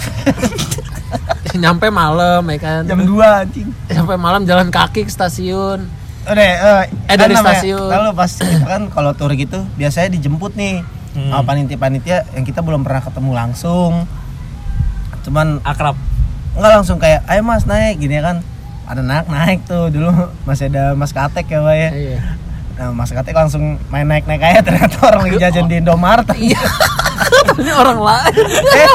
Nyampe 1.56 1.88
malam 1.88 2.42
ya 2.46 2.58
kan. 2.58 2.82
jam 2.84 2.98
2 2.98 3.10
anjing 3.20 3.68
Sampai 3.86 4.16
malam 4.16 4.42
jalan 4.44 4.68
kaki 4.68 5.02
ke 5.02 5.10
stasiun. 5.10 5.88
udah 6.22 6.36
eh, 6.36 6.84
Eh, 7.06 7.16
dari 7.16 7.32
kan 7.32 7.40
namanya- 7.40 7.58
stasiun. 7.58 7.88
lalu 7.88 8.08
pas 8.12 8.30
itu 8.30 8.62
kan 8.62 8.82
kalau 8.88 9.10
tur 9.12 9.32
gitu 9.32 9.58
biasanya 9.74 10.08
dijemput 10.10 10.52
nih 10.52 10.84
Hmm. 11.10 11.26
sama 11.28 11.42
panitia-panitia 11.44 12.22
yang 12.30 12.44
kita 12.44 12.60
belum 12.60 12.80
pernah 12.80 13.00
ketemu 13.00 13.34
langsung 13.34 14.06
cuman 15.20 15.58
Akrab. 15.60 15.98
nggak 16.52 16.70
langsung 16.72 16.96
kayak 16.96 17.26
ayo 17.26 17.42
mas 17.42 17.64
naik 17.64 17.98
gini 17.98 18.14
kan 18.16 18.46
ada 18.84 19.00
naik 19.00 19.26
naik 19.26 19.58
tuh 19.64 19.86
dulu 19.86 20.10
masih 20.44 20.66
ada 20.66 20.94
mas 20.94 21.10
katek 21.10 21.46
ya 21.48 21.58
pak 21.60 21.74
ya 21.74 21.90
Iya. 21.90 22.18
nah 22.76 22.88
mas 22.92 23.10
katek 23.10 23.32
langsung 23.32 23.62
main 23.86 24.02
naik 24.04 24.22
naik 24.24 24.38
aja 24.40 24.62
ternyata 24.62 24.96
orang 25.00 25.26
lagi 25.26 25.38
jajan 25.44 25.66
di 25.66 25.76
Indomaret 25.76 26.30
Iya. 26.32 26.62
Ini 27.56 27.72
orang 27.72 27.98
lain. 27.98 28.44
Eh, 28.70 28.88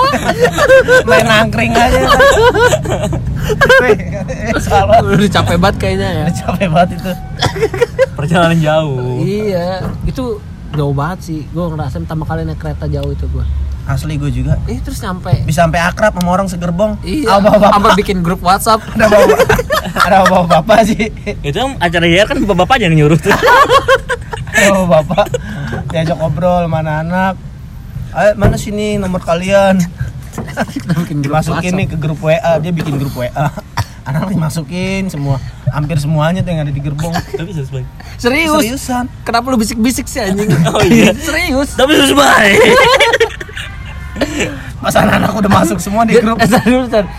main 1.04 1.26
nangkring 1.26 1.72
aja 1.72 2.00
salah 4.58 5.00
Udah 5.02 5.30
capek 5.30 5.58
banget 5.58 5.76
kayaknya 5.78 6.10
ya. 6.10 6.24
Udah 6.26 6.36
capek 6.38 6.68
banget 6.68 6.90
itu 6.96 7.12
Perjalanan 8.16 8.58
jauh. 8.58 9.20
Iya, 9.20 9.68
itu 10.04 10.24
jauh 10.72 10.94
banget 10.94 11.20
sih. 11.22 11.40
Gue 11.50 11.66
ngerasain 11.66 12.04
pertama 12.04 12.24
kali 12.24 12.42
naik 12.44 12.58
kereta 12.58 12.86
jauh 12.88 13.12
itu 13.12 13.28
gue. 13.28 13.46
asli 13.86 14.18
gue 14.18 14.34
juga 14.34 14.58
Eh 14.66 14.82
terus 14.82 14.98
nyampe. 14.98 15.46
bisa 15.46 15.62
sampai 15.62 15.78
akrab 15.78 16.18
sama 16.18 16.34
orang 16.34 16.50
segerbong 16.50 16.98
Iya. 17.06 17.38
Sama 17.38 17.54
bapak 17.54 17.94
bikin 17.94 18.26
grup 18.26 18.42
WhatsApp. 18.42 18.82
ada 18.98 19.06
bapak 19.06 19.38
ada 20.02 20.16
bapak 20.26 20.46
bapak 20.50 20.80
sih 20.90 21.14
Itu 21.46 21.54
kan 21.54 21.78
acara 21.78 22.10
YR 22.10 22.26
kan 22.26 22.42
bapak 22.42 22.82
yang 22.82 22.98
nyuruh 22.98 23.14
tuh. 23.14 23.30
ada 23.30 24.74
bapak 24.74 24.90
bapak 25.06 25.26
diajak 25.94 26.18
ngobrol 26.18 26.66
mana 26.66 27.06
anak 27.06 27.38
ayo 28.16 28.32
mana 28.40 28.56
sini 28.56 28.96
nomor 28.96 29.20
kalian 29.20 29.76
dimasukin 31.24 31.74
nih 31.76 31.88
ke 31.92 31.98
grup 32.00 32.24
WA 32.24 32.60
dia 32.64 32.72
bikin 32.72 32.96
grup 32.96 33.12
WA 33.20 33.30
anak 34.08 34.32
dimasukin 34.32 35.12
semua 35.12 35.42
hampir 35.74 36.00
semuanya 36.00 36.40
tuh 36.46 36.56
yang 36.56 36.62
ada 36.64 36.72
di 36.72 36.80
gerbong 36.80 37.12
Tapi 37.40 37.52
sesuai. 37.52 37.84
Serius. 38.16 38.64
seriusan 38.64 39.12
Kenapa 39.28 39.52
lu 39.52 39.58
bisik-bisik 39.60 40.08
sih 40.08 40.24
anjing? 40.24 40.48
Oh, 40.70 40.80
iya. 40.86 41.12
Serius. 41.18 41.76
Tapi 41.76 41.92
sesuai. 41.98 42.50
pas 44.80 44.96
anak-anak 44.96 45.34
udah 45.36 45.52
masuk 45.52 45.78
semua 45.84 46.08
di 46.08 46.16
grup. 46.22 46.40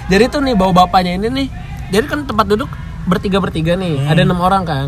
Jadi 0.08 0.24
tuh 0.32 0.40
nih 0.40 0.54
bawa 0.56 0.86
bapaknya 0.86 1.20
ini 1.20 1.28
nih. 1.28 1.48
Jadi 1.92 2.04
kan 2.08 2.24
tempat 2.24 2.46
duduk 2.48 2.70
bertiga 3.04 3.42
bertiga 3.42 3.76
nih. 3.76 4.06
Ada 4.06 4.24
enam 4.24 4.40
orang 4.40 4.62
kan. 4.64 4.86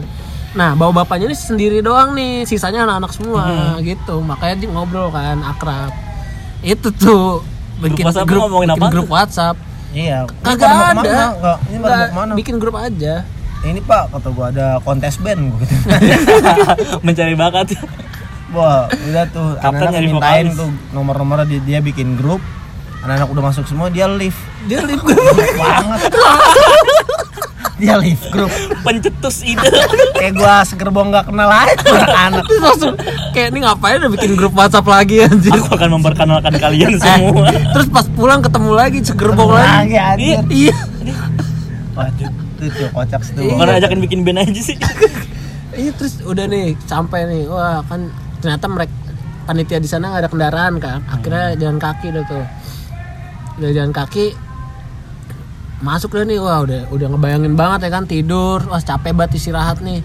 Nah 0.58 0.74
bawa 0.74 0.90
bapaknya 0.92 1.30
ini 1.30 1.36
sendiri 1.38 1.78
doang 1.78 2.12
nih. 2.12 2.42
Sisanya 2.42 2.82
anak-anak 2.82 3.12
semua 3.14 3.42
gitu. 3.80 4.18
Makanya 4.20 4.54
dia 4.58 4.68
ngobrol 4.68 5.08
kan 5.08 5.38
akrab. 5.40 5.94
Itu 6.60 6.90
tuh 6.90 7.46
bikin 7.78 8.02
WhatsApp 8.02 8.26
ngomongin 8.26 8.68
bikin 8.68 8.74
apaan 8.76 8.90
grup? 8.90 9.06
WhatsApp. 9.08 9.56
iya 9.88 10.26
Kagak 10.42 10.66
ada. 10.66 10.82
ke 10.82 10.94
mana? 10.98 11.02
Nggak, 11.32 11.58
ini 11.64 11.76
pada 11.78 11.94
mau 11.94 12.02
ke 12.02 12.12
mana 12.12 12.32
bikin 12.34 12.54
grup 12.58 12.76
aja. 12.76 13.14
ini 13.60 13.80
pak 13.80 14.06
kata 14.08 14.28
gua 14.30 14.46
ada 14.50 14.66
kontes 14.78 15.18
band 15.18 15.50
gua 15.50 15.58
gitu 15.60 15.74
Mencari 17.06 17.34
bakat. 17.34 17.74
wah 18.50 18.86
udah 18.86 19.24
tuh 19.28 19.58
anak-anak 19.58 19.98
mintain 20.00 20.46
vokalis. 20.46 20.54
tuh 20.54 20.70
nomor-nomornya 20.90 21.46
dia, 21.48 21.60
dia 21.60 21.78
bikin 21.80 22.14
grup 22.14 22.38
anak-anak 23.00 23.28
udah 23.28 23.42
masuk 23.44 23.64
semua 23.64 23.86
dia 23.88 24.06
live 24.06 24.36
Dia 24.66 24.78
live 24.82 25.00
grup. 25.00 25.34
banget 25.54 26.00
dia 27.78 27.94
live 27.94 28.18
grup 28.28 28.50
Pencetus 28.84 29.42
ide. 29.42 29.62
kayak 30.12 30.34
gua 30.34 30.60
segerbong 30.60 31.08
nggak 31.08 31.26
kenal 31.26 31.46
aja 31.46 31.78
anak 32.20 32.42
Terus 32.48 32.60
langsung 32.60 32.94
kayak 33.30 33.48
ini 33.48 33.58
ngapain 33.60 33.96
udah 33.98 34.10
bikin 34.12 34.32
grup 34.34 34.52
WhatsApp 34.52 34.84
lagi 34.84 35.22
anjir. 35.22 35.54
Aku 35.54 35.72
akan 35.72 35.90
memperkenalkan 35.94 36.52
kalian 36.60 36.92
Eh, 36.92 36.98
semua. 36.98 37.48
terus 37.72 37.86
pas 37.88 38.06
pulang 38.08 38.40
ketemu 38.40 38.70
lagi 38.72 38.98
segerbong 39.00 39.50
lagi. 39.50 39.94
lagi 39.94 39.96
anjir 39.96 40.38
Iya. 40.48 40.76
waduh 41.94 42.30
itu 42.58 42.84
kocak 42.88 43.22
situ 43.22 43.40
Iya. 43.40 43.54
Mana 43.54 43.72
ajakin 43.76 43.98
bikin 44.00 44.20
band 44.22 44.38
aja 44.40 44.60
sih. 44.60 44.76
Iya 45.70 45.90
terus 45.94 46.18
udah 46.20 46.44
nih 46.44 46.74
sampai 46.82 47.24
nih. 47.24 47.46
Wah, 47.46 47.82
kan 47.84 48.10
ternyata 48.36 48.66
mereka 48.66 48.94
panitia 49.44 49.78
di 49.78 49.86
sana 49.86 50.10
nggak 50.10 50.22
ada 50.22 50.28
kendaraan 50.28 50.74
kan. 50.76 50.98
Akhirnya 51.06 51.54
jalan 51.54 51.78
kaki 51.78 52.10
udah 52.10 52.24
tuh. 52.24 52.44
Udah 53.56 53.70
jalan 53.72 53.92
kaki 53.92 54.34
masuk 55.78 56.10
deh 56.12 56.24
nih 56.24 56.38
wah 56.38 56.60
udah 56.60 56.88
udah 56.88 57.06
ngebayangin 57.08 57.54
banget 57.54 57.86
ya 57.86 57.90
kan 57.92 58.04
tidur 58.04 58.58
wah 58.64 58.78
capek 58.78 59.12
banget 59.12 59.36
istirahat 59.36 59.78
nih. 59.78 60.02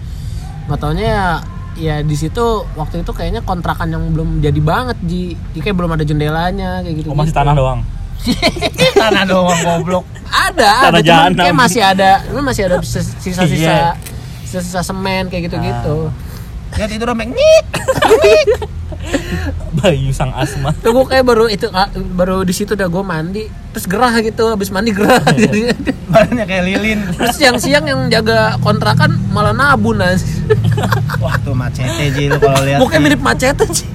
Nggak 0.64 0.78
taunya 0.78 1.04
ya 1.04 1.26
ya 1.74 1.96
di 2.00 2.14
situ 2.14 2.42
waktu 2.72 3.02
itu 3.02 3.10
kayaknya 3.10 3.42
kontrakan 3.42 3.90
yang 3.90 4.04
belum 4.08 4.38
jadi 4.38 4.60
banget 4.60 4.94
di 5.00 5.20
di 5.50 5.58
kayak 5.58 5.74
belum 5.74 5.90
ada 5.90 6.02
jendelanya 6.02 6.78
kayak 6.80 7.02
gitu 7.02 7.08
Oh, 7.08 7.18
masih 7.18 7.34
tanah 7.34 7.52
doang. 7.52 7.82
tanah 8.96 9.24
doang 9.24 9.58
goblok. 9.60 10.04
Ada 10.26 10.72
Tanah 10.88 10.90
ada 10.92 11.00
cuman 11.02 11.30
kayak 11.36 11.56
masih 11.56 11.82
ada 11.82 12.10
masih 12.36 12.62
ada 12.64 12.76
sisa-sisa 13.22 13.50
Iya. 13.50 13.98
sisa-sisa 14.42 14.80
semen 14.80 15.26
kayak 15.26 15.50
gitu-gitu. 15.50 16.08
Dia 16.72 16.86
tidur 16.86 17.10
sampai 17.10 17.26
nyik 17.28 17.66
Bayu 19.78 20.10
sang 20.10 20.30
asma. 20.32 20.70
tuh 20.76 20.92
gue 20.92 21.04
kayak 21.06 21.24
baru 21.24 21.44
itu 21.46 21.66
ah, 21.70 21.86
baru 21.90 22.42
di 22.42 22.50
situ 22.50 22.72
udah 22.72 22.86
gue 22.86 23.02
mandi 23.02 23.44
terus 23.70 23.84
gerah 23.84 24.14
gitu 24.18 24.46
habis 24.46 24.70
mandi 24.70 24.90
gerah. 24.90 25.18
Jadi 25.20 25.74
badannya 26.12 26.44
kayak 26.44 26.64
lilin. 26.64 26.98
Terus 27.10 27.34
siang-siang 27.34 27.84
yang 27.84 28.00
jaga 28.06 28.54
kontrakan 28.58 29.18
malah 29.28 29.50
nabun 29.50 29.98
aja 29.98 30.22
wah 31.18 31.34
tuh 31.40 31.52
macete 31.52 32.12
ji 32.12 32.28
lu 32.28 32.36
kalau 32.36 32.60
lihat 32.62 32.78
Ji. 32.78 32.98
mirip 32.98 33.20
macet 33.20 33.56
aja 33.56 33.86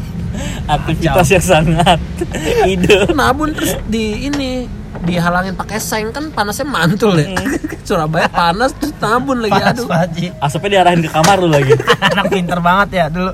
Aktivitas 0.66 1.28
yang 1.30 1.46
sangat 1.46 2.00
ide. 2.72 3.10
nabun 3.12 3.52
terus 3.52 3.76
di 3.86 4.28
ini 4.28 4.68
dihalangin 5.00 5.54
pakai 5.54 5.78
seng 5.78 6.10
kan 6.10 6.30
panasnya 6.30 6.66
mantul 6.66 7.14
ya. 7.16 7.32
Surabaya 7.82 8.28
panas 8.28 8.74
terus 8.74 8.94
nabun 8.98 9.40
lagi 9.40 9.56
panas 9.56 9.80
aduh. 9.80 9.88
ji. 10.12 10.28
Asapnya 10.36 10.70
diarahin 10.76 11.02
ke 11.02 11.10
kamar 11.10 11.38
lu 11.38 11.48
lagi. 11.48 11.74
anak 12.02 12.26
pinter 12.28 12.60
banget 12.60 12.90
ya 12.94 13.06
dulu 13.08 13.32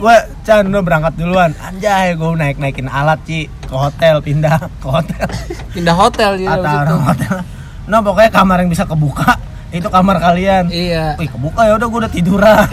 gue 0.00 0.16
Chan 0.48 0.64
udah 0.64 0.82
berangkat 0.82 1.12
duluan. 1.20 1.52
Anjay 1.60 2.16
gue 2.16 2.30
naik 2.32 2.56
naikin 2.56 2.88
alat 2.88 3.20
Ci. 3.28 3.46
Ke 3.68 3.74
hotel 3.76 4.24
pindah 4.24 4.56
ke 4.80 4.88
hotel. 4.88 5.28
Pindah 5.76 5.94
hotel 5.94 6.30
gitu 6.40 6.48
orang 6.48 7.04
hotel. 7.04 7.36
Nah 7.84 8.00
pokoknya 8.00 8.30
kamar 8.32 8.64
yang 8.64 8.70
bisa 8.72 8.88
kebuka 8.88 9.36
itu 9.70 9.86
kamar 9.86 10.16
kalian. 10.18 10.72
Iya. 10.72 11.20
Wih 11.20 11.28
kebuka 11.28 11.68
ya 11.68 11.76
udah 11.76 11.86
gue 11.86 12.00
udah 12.00 12.12
tiduran. 12.12 12.68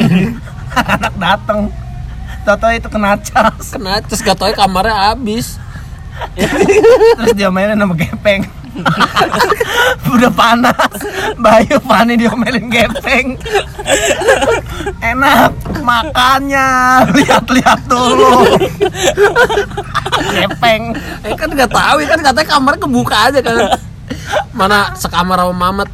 Anak 0.96 1.13
dateng. 1.19 1.60
Toto 2.48 2.67
itu 2.72 2.88
kena 2.88 3.19
cas. 3.19 3.75
Kena 3.75 4.00
terus 4.00 4.24
gak 4.24 4.39
tau 4.39 4.55
kamarnya 4.55 5.12
habis. 5.12 5.60
Terus 7.19 7.34
dia 7.36 7.51
mainin 7.51 7.77
sama 7.77 7.93
gepeng. 7.93 8.48
Udah 10.13 10.31
panas. 10.34 10.98
Bayu 11.38 11.77
Fani 11.81 12.13
diomelin 12.17 12.69
gepeng. 12.69 13.38
Enak 15.12 15.51
makannya. 15.88 16.67
Lihat-lihat 17.17 17.79
dulu. 17.88 18.44
Gepeng 20.36 20.84
eh 21.24 21.34
kan 21.34 21.50
gak 21.50 21.72
tahu 21.72 21.98
kan 22.03 22.20
katanya 22.20 22.48
kamarnya 22.48 22.79
kebuka 22.84 23.17
aja 23.32 23.39
kan. 23.39 23.56
Mana 24.51 24.91
sekamar 25.00 25.39
sama 25.39 25.56
Mamat. 25.56 25.89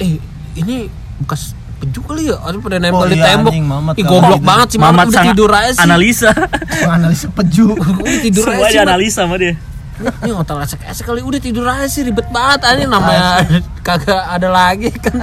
Eh 0.00 0.16
ini 0.56 0.88
bekas 1.20 1.52
peju 1.78 2.00
kali 2.00 2.32
ya? 2.32 2.40
Aduh, 2.40 2.64
pada 2.64 2.80
nempel 2.80 3.04
Oh 3.04 3.10
di 3.10 3.18
iya, 3.18 3.34
tembok. 3.36 3.52
anjing, 3.52 3.66
Mamat 3.66 3.94
ih 3.94 4.04
kalau 4.06 4.20
goblok 4.24 4.42
banget 4.42 4.66
sih 4.72 4.78
Mamat, 4.80 4.94
Mamat 4.94 5.06
udah 5.12 5.24
tidur 5.28 5.50
aja 5.52 5.70
sih. 5.74 5.82
analisa. 5.84 6.30
menganalisa 6.86 7.26
peju. 7.28 7.66
Udah 7.76 8.20
tidur 8.22 8.44
aja 8.48 8.56
sih 8.56 8.64
Mat. 8.64 8.72
dianalisa 8.72 9.20
sama 9.26 9.36
dia. 9.36 9.52
ini, 9.94 10.10
ini 10.26 10.30
hotel 10.34 10.58
esek-esek 10.58 11.04
kali 11.06 11.20
udah 11.22 11.38
tidur 11.38 11.66
aja 11.68 11.86
sih 11.86 12.02
ribet 12.02 12.26
banget 12.30 12.60
aja. 12.64 12.82
Namanya 12.88 13.46
kagak 13.82 14.22
ada 14.26 14.48
lagi 14.48 14.90
kan. 14.94 15.22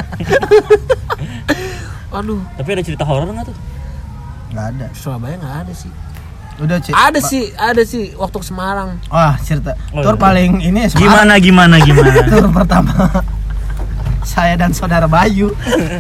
Aduh. 2.12 2.44
Tapi 2.56 2.70
ada 2.72 2.84
cerita 2.84 3.04
horor 3.08 3.32
nggak 3.32 3.48
tuh? 3.48 3.58
Nggak 4.52 4.66
ada 4.70 4.88
Surabaya 4.92 5.36
nggak 5.36 5.56
ada 5.62 5.74
sih 5.74 5.92
udah 6.58 6.78
cik 6.78 6.94
ada 6.94 7.20
sih 7.20 7.44
ada 7.52 7.82
sih 7.82 8.14
waktu 8.14 8.38
ke 8.38 8.46
Semarang 8.46 9.00
wah 9.08 9.34
cerita 9.38 9.74
Oh, 9.90 10.02
tur 10.02 10.14
iya. 10.14 10.22
paling 10.22 10.52
ini 10.60 10.78
ya 10.80 10.88
Semarang. 10.90 11.02
Gimana 11.02 11.34
gimana 11.38 11.76
gimana? 11.80 12.10
tur 12.30 12.46
pertama 12.48 12.94
saya 14.24 14.54
dan 14.56 14.70
saudara 14.70 15.06
Bayu 15.06 15.50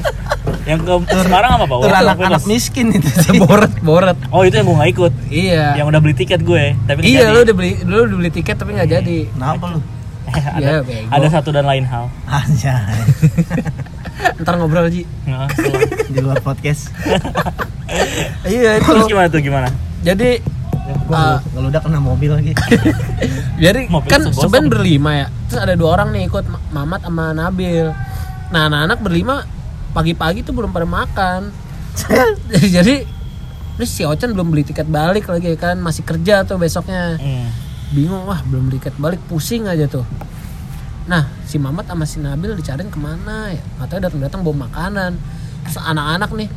yang 0.69 0.77
ke 0.77 0.93
Semarang 1.17 1.57
apa 1.57 1.65
pak? 1.65 1.77
tur 1.79 1.89
anak-anak 1.91 2.17
bebas. 2.37 2.45
miskin 2.45 2.91
itu 2.91 3.09
sih 3.23 3.39
boret 3.39 3.73
boret 3.79 4.17
Oh 4.29 4.43
itu 4.43 4.53
yang 4.53 4.63
gue 4.63 4.77
nggak 4.77 4.91
ikut. 4.91 5.13
iya 5.27 5.73
Yang 5.73 5.87
udah 5.89 5.99
beli 5.99 6.15
tiket 6.15 6.39
gue, 6.41 6.77
tapi 6.83 6.99
iya 7.03 7.25
jadi. 7.25 7.33
lu 7.33 7.39
udah 7.41 7.55
beli 7.55 7.71
lu 7.81 7.97
udah 8.05 8.17
beli 8.17 8.31
tiket 8.31 8.55
tapi 8.55 8.71
nggak 8.71 8.89
jadi 8.91 9.17
kenapa 9.27 9.65
lu 9.69 9.81
ada, 10.29 10.49
Iya, 10.55 10.75
bego. 10.79 11.09
ada 11.09 11.27
satu 11.27 11.49
dan 11.49 11.65
lain 11.65 11.83
hal. 11.83 12.05
anjay 12.23 12.93
ntar 14.37 14.53
ngobrol 14.55 14.85
Ji 14.85 15.03
Nah, 15.25 15.49
di 16.05 16.19
luar 16.19 16.37
podcast 16.39 16.93
iya 18.45 18.77
Terus 18.77 19.03
itu. 19.03 19.09
gimana 19.09 19.27
tuh 19.27 19.39
gimana? 19.39 19.67
jadi 20.01 20.41
gua 21.07 21.39
kalau 21.41 21.67
udah 21.69 21.81
kena 21.81 21.99
mobil 21.99 22.31
lagi. 22.31 22.51
Jadi 23.63 23.85
Mobil 23.87 24.09
kan 24.09 24.21
sebenarnya 24.27 24.71
berlima 24.71 25.11
ya? 25.13 25.27
Terus 25.45 25.59
ada 25.61 25.73
dua 25.77 25.93
orang 25.93 26.09
nih 26.09 26.25
ikut 26.25 26.45
Ma- 26.47 26.63
Mamat 26.73 27.05
sama 27.05 27.31
Nabil. 27.31 27.93
Nah 28.49 28.61
anak-anak 28.65 28.99
berlima 28.99 29.45
pagi-pagi 29.91 30.41
tuh 30.41 30.51
belum 30.51 30.73
pada 30.73 30.83
makan. 30.83 31.53
Jadi 32.75 33.05
terus 33.71 33.91
si 33.91 34.01
Ochan 34.01 34.33
belum 34.33 34.49
beli 34.49 34.65
tiket 34.65 34.89
balik 34.89 35.29
lagi 35.29 35.53
kan? 35.53 35.77
Masih 35.77 36.01
kerja 36.01 36.41
tuh 36.43 36.57
besoknya. 36.57 37.15
Hmm. 37.17 37.47
bingung 37.91 38.23
wah 38.23 38.39
belum 38.41 38.67
beli 38.67 38.79
tiket 38.79 38.95
balik 38.97 39.19
pusing 39.27 39.67
aja 39.67 39.85
tuh. 39.85 40.07
Nah 41.05 41.27
si 41.43 41.59
Mamat 41.59 41.85
sama 41.85 42.03
si 42.03 42.17
Nabil 42.17 42.55
dicariin 42.55 42.87
ke 42.87 42.97
mana 42.97 43.51
ya? 43.51 43.61
Katanya 43.77 44.09
datang-datang 44.09 44.41
bawa 44.41 44.65
makanan. 44.65 45.11
Terus 45.61 45.77
anak-anak 45.77 46.31
nih 46.33 46.49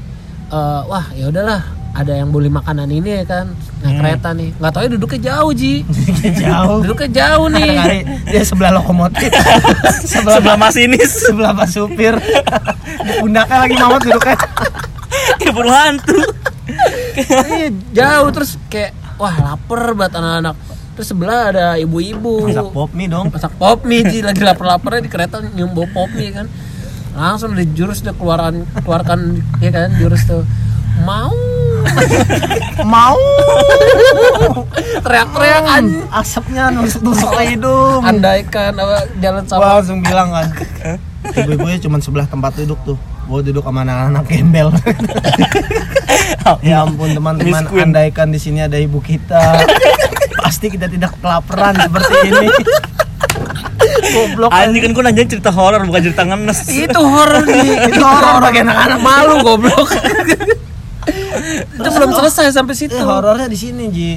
eh, 0.54 0.80
wah 0.86 1.06
ya 1.12 1.26
udahlah 1.28 1.60
ada 1.94 2.10
yang 2.10 2.34
beli 2.34 2.50
makanan 2.50 2.90
ini 2.90 3.22
ya 3.22 3.24
kan 3.24 3.46
naik 3.78 3.86
Hmm. 3.86 3.98
kereta 4.02 4.28
nih. 4.34 4.50
Nggak 4.58 4.72
tahu 4.74 4.82
ya 4.82 4.90
duduknya 4.90 5.20
jauh 5.30 5.50
ji. 5.52 5.74
Jauh. 6.42 6.78
Duduknya 6.82 7.08
jauh 7.14 7.46
nih. 7.48 7.70
Kali 7.78 7.98
dia 8.26 8.42
sebelah 8.42 8.70
lokomotif. 8.74 9.30
Sebelah 10.10 10.42
Sebelah 10.42 10.56
masinis. 10.58 11.10
Sebelah 11.30 11.52
pas 11.54 11.70
supir. 11.70 12.18
Di 12.98 13.12
pundaknya 13.22 13.56
lagi 13.62 13.74
mamat 13.78 14.00
duduknya. 14.02 14.36
Kayak 15.38 15.52
burung 15.54 15.70
hantu. 15.70 16.18
iya 17.54 17.68
jauh 17.94 18.28
terus 18.34 18.58
kayak 18.66 18.90
wah 19.14 19.34
lapar 19.38 19.94
banget 19.94 20.18
anak-anak. 20.18 20.56
Terus 20.94 21.06
sebelah 21.10 21.40
ada 21.54 21.66
ibu-ibu. 21.78 22.50
Masak 22.50 22.74
pop 22.74 22.90
mie 22.90 23.06
dong. 23.06 23.26
Masak 23.30 23.54
pop 23.54 23.78
mie 23.86 24.02
ji. 24.02 24.18
Lagi 24.18 24.42
lapar-laparnya 24.42 25.06
di 25.06 25.10
kereta 25.10 25.38
nyium 25.38 25.70
bau 25.70 25.86
pop 25.86 26.10
mie 26.10 26.34
kan 26.34 26.46
langsung 27.14 27.54
dari 27.54 27.70
jurus 27.72 28.02
udah 28.02 28.14
keluaran 28.18 28.54
keluarkan 28.82 29.38
ya 29.62 29.70
kan 29.70 29.88
jurus 29.96 30.26
tuh. 30.26 30.42
Mau. 31.02 31.34
Mau. 32.94 33.18
Teriak-teriak 35.02 35.64
an 35.66 35.84
asapnya 36.10 36.70
nusuk 36.70 37.02
nusuk 37.02 37.30
ke 37.34 37.54
hidung 37.54 38.02
andaikan 38.02 38.74
apa 38.78 39.06
jalan 39.18 39.42
sama 39.46 39.78
langsung 39.78 40.02
bilang 40.02 40.30
kan. 40.30 40.48
Ibu-ibunya 41.24 41.78
cuma 41.82 41.98
sebelah 41.98 42.26
tempat 42.30 42.54
duduk 42.62 42.78
tuh. 42.86 42.98
Gua 43.24 43.40
duduk 43.40 43.64
sama 43.64 43.82
anak-anak 43.82 44.24
gembel. 44.28 44.68
Ya 46.60 46.84
ampun 46.84 47.08
teman-teman 47.16 47.64
andaikan 47.72 48.28
di 48.28 48.36
sini 48.36 48.60
ada 48.60 48.76
ibu 48.76 49.00
kita. 49.00 49.64
Pasti 50.44 50.68
kita 50.68 50.92
tidak 50.92 51.16
kelaparan 51.24 51.72
seperti 51.72 52.16
ini 52.28 52.48
goblok 54.06 54.50
Anjing 54.50 54.82
kan 54.82 54.90
gue 54.92 55.02
nanya 55.02 55.22
cerita 55.24 55.50
horor 55.50 55.80
bukan 55.84 56.02
cerita 56.02 56.22
ngenes. 56.22 56.58
itu 56.66 57.00
horor 57.00 57.42
nih 57.44 57.68
itu 57.88 58.02
horor. 58.02 58.40
Bagi 58.42 58.60
anak-anak 58.60 58.98
malu 59.00 59.34
goblok. 59.40 59.88
Itu 61.74 61.88
belum 61.90 62.10
selesai 62.14 62.54
sampai 62.54 62.72
situ. 62.72 62.96
Eh, 62.96 63.04
horornya 63.04 63.44
di 63.44 63.58
sini 63.58 63.84
Ji. 63.92 64.10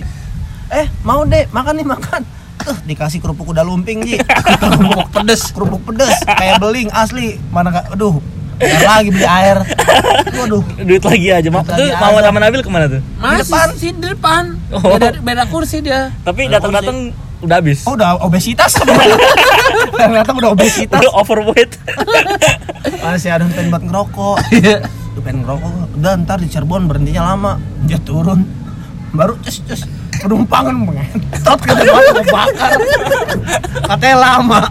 Eh 0.72 0.88
mau 1.04 1.28
deh 1.28 1.44
makan 1.52 1.74
nih 1.76 1.88
makan. 1.88 2.22
Tuh 2.58 2.78
dikasih 2.84 3.20
kerupuk 3.20 3.52
kuda 3.52 3.64
lumping 3.64 4.04
Ji. 4.04 4.16
Kerupuk 4.64 5.12
pedes. 5.12 5.52
Kerupuk 5.52 5.82
pedes 5.84 6.16
kayak 6.24 6.64
beling 6.64 6.88
asli. 6.96 7.36
Mana 7.52 7.72
gak 7.74 7.92
aduh 7.92 8.24
Bentar 8.58 9.06
lagi 9.06 9.14
beli 9.14 9.28
air. 9.28 9.58
Waduh. 10.34 10.64
Duit 10.82 11.04
lagi 11.06 11.28
aja. 11.30 11.50
Ma- 11.54 11.62
Duit 11.62 11.94
Tuh 11.94 11.94
aja. 11.94 12.26
sama 12.26 12.40
Nabil 12.42 12.62
ke 12.66 12.70
mana 12.74 12.90
tuh? 12.90 13.02
masih 13.22 13.46
depan. 13.46 13.68
sih 13.78 13.92
di 13.94 14.08
depan. 14.10 14.44
Oh. 14.74 14.82
beda, 14.82 15.14
beda 15.22 15.44
kursi 15.46 15.78
dia. 15.86 16.10
Tapi 16.26 16.50
datang-datang 16.50 17.14
udah 17.38 17.62
habis. 17.62 17.86
oh 17.86 17.94
udah 17.94 18.18
obesitas 18.26 18.74
ternyata 19.98 20.30
udah 20.34 20.50
obesitas. 20.54 21.00
Udah 21.02 21.14
overweight. 21.18 21.72
masih 23.02 23.30
ada 23.34 23.44
yang 23.44 23.54
pengen 23.54 23.70
buat 23.74 23.84
ngerokok. 23.84 24.36
Tuh 25.18 25.22
pengen 25.26 25.40
ngerokok. 25.44 25.72
Udah 25.98 26.12
ntar 26.24 26.38
di 26.40 26.48
Cirebon 26.48 26.86
berhentinya 26.86 27.34
lama. 27.34 27.52
Dia 27.90 28.00
turun. 28.02 28.46
Baru 29.12 29.36
cus 29.42 29.60
cus. 29.66 29.82
Penumpangan 30.18 30.74
mengentot 30.74 31.60
ke 31.62 31.74
depan 31.78 32.02
mau 32.14 32.26
bakar. 32.34 32.72
Katanya 33.86 34.18
lama. 34.18 34.62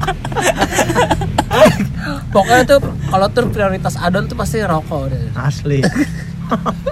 Pokoknya 2.35 2.63
tuh 2.67 2.81
kalau 3.09 3.27
tuh 3.31 3.47
prioritas 3.49 3.95
adon 3.99 4.27
tuh 4.27 4.37
pasti 4.39 4.63
rokok 4.63 5.11
deh. 5.11 5.23
Asli. 5.39 5.81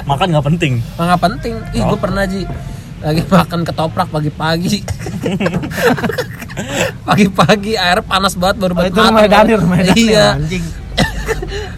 Makan 0.06 0.26
nggak 0.34 0.46
penting. 0.54 0.82
nggak 0.98 1.20
penting. 1.20 1.54
Ih 1.74 1.82
gue 1.82 1.98
pernah 1.98 2.24
ji. 2.26 2.46
Lagi 3.04 3.20
makan 3.28 3.68
ketoprak 3.68 4.08
pagi-pagi 4.08 4.80
pagi-pagi 7.06 7.72
air 7.74 7.98
panas 8.00 8.34
banget 8.34 8.56
baru 8.58 8.72
Oh, 8.72 8.76
banget 8.78 8.90
itu 8.90 9.00
rumah 9.00 9.22
rumah 9.58 9.76
iya 9.94 10.26
anjing. 10.34 10.64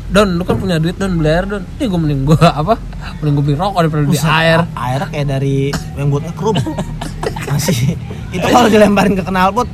Don 0.06 0.28
lu 0.34 0.42
kan 0.42 0.56
punya 0.56 0.76
duit 0.76 0.94
Don 0.94 1.16
beli 1.16 1.28
air 1.28 1.44
Don 1.44 1.62
Ih 1.76 1.86
gue 1.86 1.98
mending 1.98 2.24
gue 2.24 2.38
apa 2.38 2.76
mending 3.18 3.34
gue 3.34 3.44
beli 3.44 3.56
rokok 3.56 3.80
daripada 3.80 4.02
beli 4.04 4.20
air 4.20 4.60
a- 4.62 4.68
Airnya 4.86 5.08
kayak 5.08 5.26
dari 5.28 5.56
yang 5.94 6.08
buat 6.08 6.22
ngekrum. 6.24 6.56
Masih 7.48 7.96
itu 8.30 8.42
kalau 8.44 8.66
dilemparin 8.66 9.14
ke 9.14 9.22
knalpot 9.22 9.68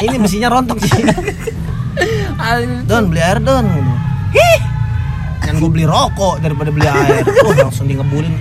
ini 0.00 0.16
mesinnya 0.16 0.48
rontok 0.48 0.80
sih. 0.80 0.90
Don 2.84 3.04
beli 3.06 3.20
air 3.20 3.38
don. 3.38 3.64
gitu. 3.64 3.92
Hih. 4.34 4.58
Kan 5.40 5.58
gue 5.58 5.70
beli 5.70 5.84
rokok 5.84 6.40
daripada 6.40 6.70
beli 6.70 6.86
air. 6.86 7.22
Oh, 7.42 7.52
langsung 7.52 7.84
di 7.84 7.94
ngebulin. 7.94 8.32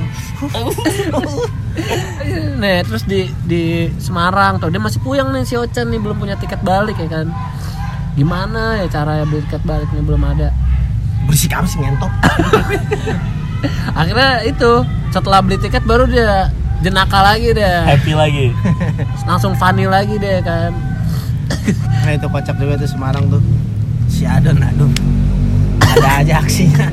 Nih 2.62 2.78
terus 2.86 3.04
di 3.06 3.30
di 3.46 3.90
Semarang 3.98 4.58
tuh 4.58 4.70
dia 4.70 4.82
masih 4.82 5.00
puyeng 5.02 5.30
nih 5.34 5.46
si 5.46 5.54
Ocen 5.58 5.90
nih 5.90 6.02
belum 6.02 6.18
punya 6.18 6.36
tiket 6.38 6.62
balik 6.62 6.98
ya 6.98 7.08
kan 7.10 7.28
gimana 8.14 8.82
ya 8.84 8.88
cara 8.92 9.24
beli 9.24 9.42
tiket 9.48 9.64
balik 9.64 9.88
nih 9.94 10.04
belum 10.04 10.22
ada 10.26 10.52
Berisik 11.30 11.54
apa 11.54 11.70
sih 11.70 11.78
ngentot? 11.78 12.10
akhirnya 14.00 14.42
itu 14.44 14.72
setelah 15.14 15.40
beli 15.46 15.62
tiket 15.62 15.86
baru 15.86 16.10
dia 16.10 16.50
jenaka 16.82 17.22
lagi 17.22 17.54
deh 17.54 17.86
Happy 17.86 18.18
lagi. 18.18 18.50
langsung 19.30 19.54
funny 19.54 19.86
lagi 19.86 20.18
deh 20.18 20.42
kan 20.42 20.74
Nah 22.02 22.18
itu 22.18 22.26
kocak 22.26 22.58
juga 22.58 22.74
tuh 22.82 22.90
Semarang 22.90 23.30
tuh. 23.30 23.42
Si 24.10 24.26
Adon 24.26 24.58
aduh. 24.58 24.90
Ada 25.86 26.26
aja 26.26 26.34
aksinya. 26.42 26.88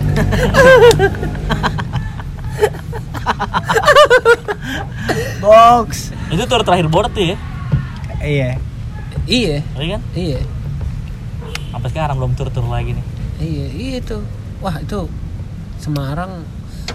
Box. 5.41 6.13
Itu 6.29 6.43
tur 6.45 6.61
terakhir 6.61 6.87
board 6.87 7.11
tuh 7.11 7.25
ya. 7.25 7.37
Iya. 8.19 8.49
iya 9.25 9.57
Iya 9.73 9.85
kan? 9.95 10.01
iya 10.13 10.39
Sampai 11.69 11.89
sekarang 11.89 12.17
belum 12.17 12.33
tur-tur 12.35 12.65
lagi 12.65 12.93
nih. 12.93 13.05
iya 13.39 13.67
iya 13.71 13.95
itu 13.99 14.17
wah 14.59 14.75
itu 14.75 15.07
Semarang 15.79 16.43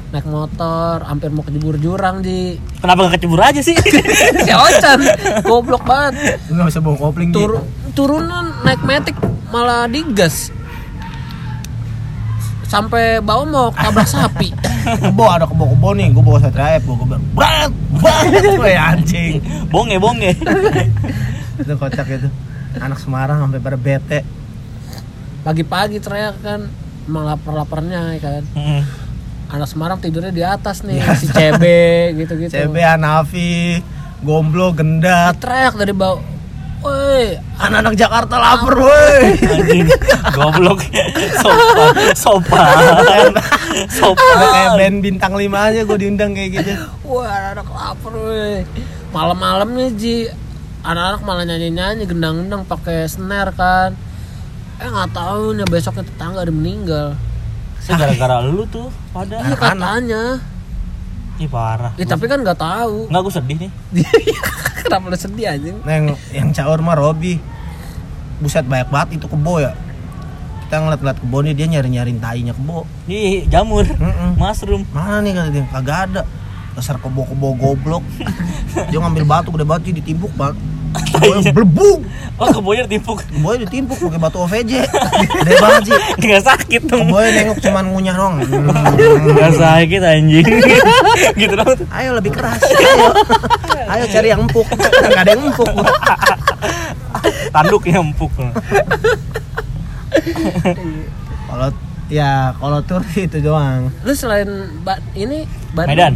naik 0.10 0.26
motor 0.26 1.02
hampir 1.02 1.30
mau 1.30 1.42
kejebur 1.42 1.78
jurang 1.78 2.20
di 2.20 2.58
Kenapa 2.78 3.04
nggak 3.04 3.14
kecebur 3.16 3.40
aja 3.40 3.60
sih? 3.60 3.74
si 4.44 4.50
Ocen 4.52 5.00
goblok 5.42 5.82
banget 5.84 6.38
Enggak 6.50 6.66
bisa 6.68 6.80
bawa 6.80 6.96
kopling. 7.00 7.30
Tur 7.32 7.64
turunan 7.94 8.52
naik 8.62 8.82
metik 8.84 9.16
malah 9.48 9.88
digas 9.88 10.50
sampai 12.74 13.22
bawah 13.22 13.46
mau 13.46 13.68
tabrak 13.70 14.10
sapi. 14.10 14.50
Kebo 14.84 15.30
ada 15.30 15.46
kebo-kebo 15.46 15.94
nih, 15.94 16.10
gue 16.10 16.24
bawa 16.26 16.42
F, 16.42 16.84
gue 16.84 17.06
bilang 17.06 17.24
Brat, 17.38 17.70
brat, 18.02 18.26
gue 18.34 18.74
anjing. 18.74 19.34
Bonge 19.70 20.02
bonge. 20.02 20.34
Itu 21.62 21.78
kocak 21.78 22.10
itu. 22.10 22.30
Anak 22.82 22.98
Semarang 22.98 23.38
sampai 23.46 23.62
pada 23.62 23.78
bete. 23.78 24.26
Pagi-pagi 25.46 26.02
teriak 26.02 26.42
kan 26.42 26.66
emang 27.06 27.30
lapar-laparnya 27.30 28.18
ya 28.18 28.20
kan. 28.20 28.44
Mm. 28.58 28.84
anak 29.54 29.70
Semarang 29.70 30.02
tidurnya 30.02 30.34
di 30.34 30.42
atas 30.42 30.82
nih 30.82 30.98
Di 30.98 31.14
si 31.22 31.30
CB 31.30 31.64
gitu-gitu. 32.26 32.58
CB, 32.58 32.74
Hanafi, 32.74 33.86
Gomblo, 34.26 34.74
Gendat. 34.74 35.38
Teriak 35.38 35.78
dari 35.78 35.94
bawah 35.94 36.33
woi 36.84 37.40
Anak-anak 37.64 37.96
Jakarta 37.96 38.36
lapar 38.36 38.76
woi. 38.76 39.40
Anjing, 39.40 39.88
goblok. 40.36 40.84
Sopan, 41.40 41.94
sopan. 42.12 43.32
Sopan. 43.88 44.36
kayak 44.52 44.72
band 44.76 44.98
bintang 45.00 45.34
5 45.34 45.48
aja 45.48 45.80
gue 45.88 45.98
diundang 45.98 46.36
kayak 46.36 46.60
gitu. 46.60 46.72
Wah 47.08 47.32
anak-anak 47.32 47.68
lapar 47.72 48.14
woi. 48.20 48.68
Malam-malamnya 49.16 49.88
Ji. 49.96 50.28
Anak-anak 50.84 51.22
malah 51.24 51.48
nyanyi-nyanyi 51.48 52.04
gendang-gendang 52.04 52.68
pakai 52.68 53.08
snare 53.08 53.56
kan. 53.56 53.96
Eh 54.84 54.88
nggak 54.92 55.16
tahu 55.16 55.56
nih 55.56 55.64
besoknya 55.72 56.04
tetangga 56.04 56.44
ada 56.44 56.52
meninggal. 56.52 57.16
Sih 57.80 57.96
gara-gara 57.96 58.44
lu 58.44 58.68
tuh 58.68 58.92
pada. 59.16 59.40
iya 59.44 59.56
katanya 59.56 60.24
Ih 61.36 61.50
parah. 61.50 61.92
Eh, 61.98 62.06
tapi 62.06 62.30
kan 62.30 62.38
nggak 62.40 62.56
tahu 62.56 63.10
Nggak 63.10 63.22
gue 63.22 63.34
sedih 63.34 63.58
nih. 63.58 63.72
kenapa 64.84 65.06
lu 65.08 65.18
sedih 65.18 65.46
anjing 65.50 65.78
Nah 65.82 65.94
yang, 65.94 66.08
yang 66.30 66.50
caur 66.52 66.78
mah 66.78 66.94
Robi 66.94 67.42
Buset 68.38 68.64
banyak 68.64 68.88
banget 68.88 69.10
itu 69.18 69.26
kebo 69.26 69.58
ya 69.58 69.74
Kita 70.62 70.78
ngeliat-ngeliat 70.78 71.18
kebo 71.18 71.38
nih 71.42 71.54
dia 71.54 71.68
nyari-nyariin 71.68 72.20
tainya 72.20 72.54
kebo 72.54 72.86
Ih, 73.06 73.46
jamur. 73.46 73.84
Mm-mm. 73.84 74.38
Mushroom. 74.38 74.86
Mana 74.90 75.20
nih 75.20 75.32
kata 75.34 75.50
dia? 75.50 75.64
Kagak 75.70 76.00
ada. 76.08 76.22
Dasar 76.74 76.98
kebo-kebo 76.98 77.54
goblok. 77.54 78.02
dia 78.90 78.98
ngambil 78.98 79.24
batu 79.24 79.50
gede 79.50 79.66
batu 79.66 79.86
ditimpuk 79.90 80.32
bang. 80.34 80.56
Blebuk. 81.54 82.00
Oh, 82.42 82.50
kebonya 82.50 82.84
ditimpuk. 82.90 83.22
Kebonya 83.30 83.60
ditimpuk 83.70 83.98
pakai 83.98 84.20
batu 84.20 84.38
OVJ. 84.42 84.72
Gede 85.46 85.54
banget 85.62 85.82
sih. 85.90 86.00
Nggak 86.18 86.44
sakit 86.44 86.82
dong. 86.90 87.08
Kebonya 87.08 87.30
nengok 87.38 87.60
cuman 87.62 87.84
ngunyah 87.94 88.16
doang. 88.18 88.34
Hmm. 88.42 89.34
Nggak 89.38 89.54
sakit 89.58 90.02
anjing. 90.02 90.46
gitu 91.42 91.54
dong. 91.54 91.74
tuh. 91.78 91.88
Ayo 91.94 92.10
lebih 92.18 92.32
keras. 92.34 92.62
Ayo. 92.62 93.08
Ayo 93.90 94.04
cari 94.10 94.28
yang 94.34 94.42
empuk. 94.44 94.68
Enggak 94.74 95.22
ada 95.24 95.32
yang 95.34 95.44
empuk. 95.50 95.70
Tanduknya 97.54 97.98
empuk. 98.02 98.32
Kalau 101.54 101.70
ya 102.10 102.54
kalau 102.58 102.80
tur 102.86 103.02
itu 103.14 103.38
doang. 103.42 103.90
lu 104.06 104.14
selain 104.14 104.50
ba 104.86 104.98
ini 105.14 105.46
Bandung, 105.74 105.94
Medan. 105.94 106.14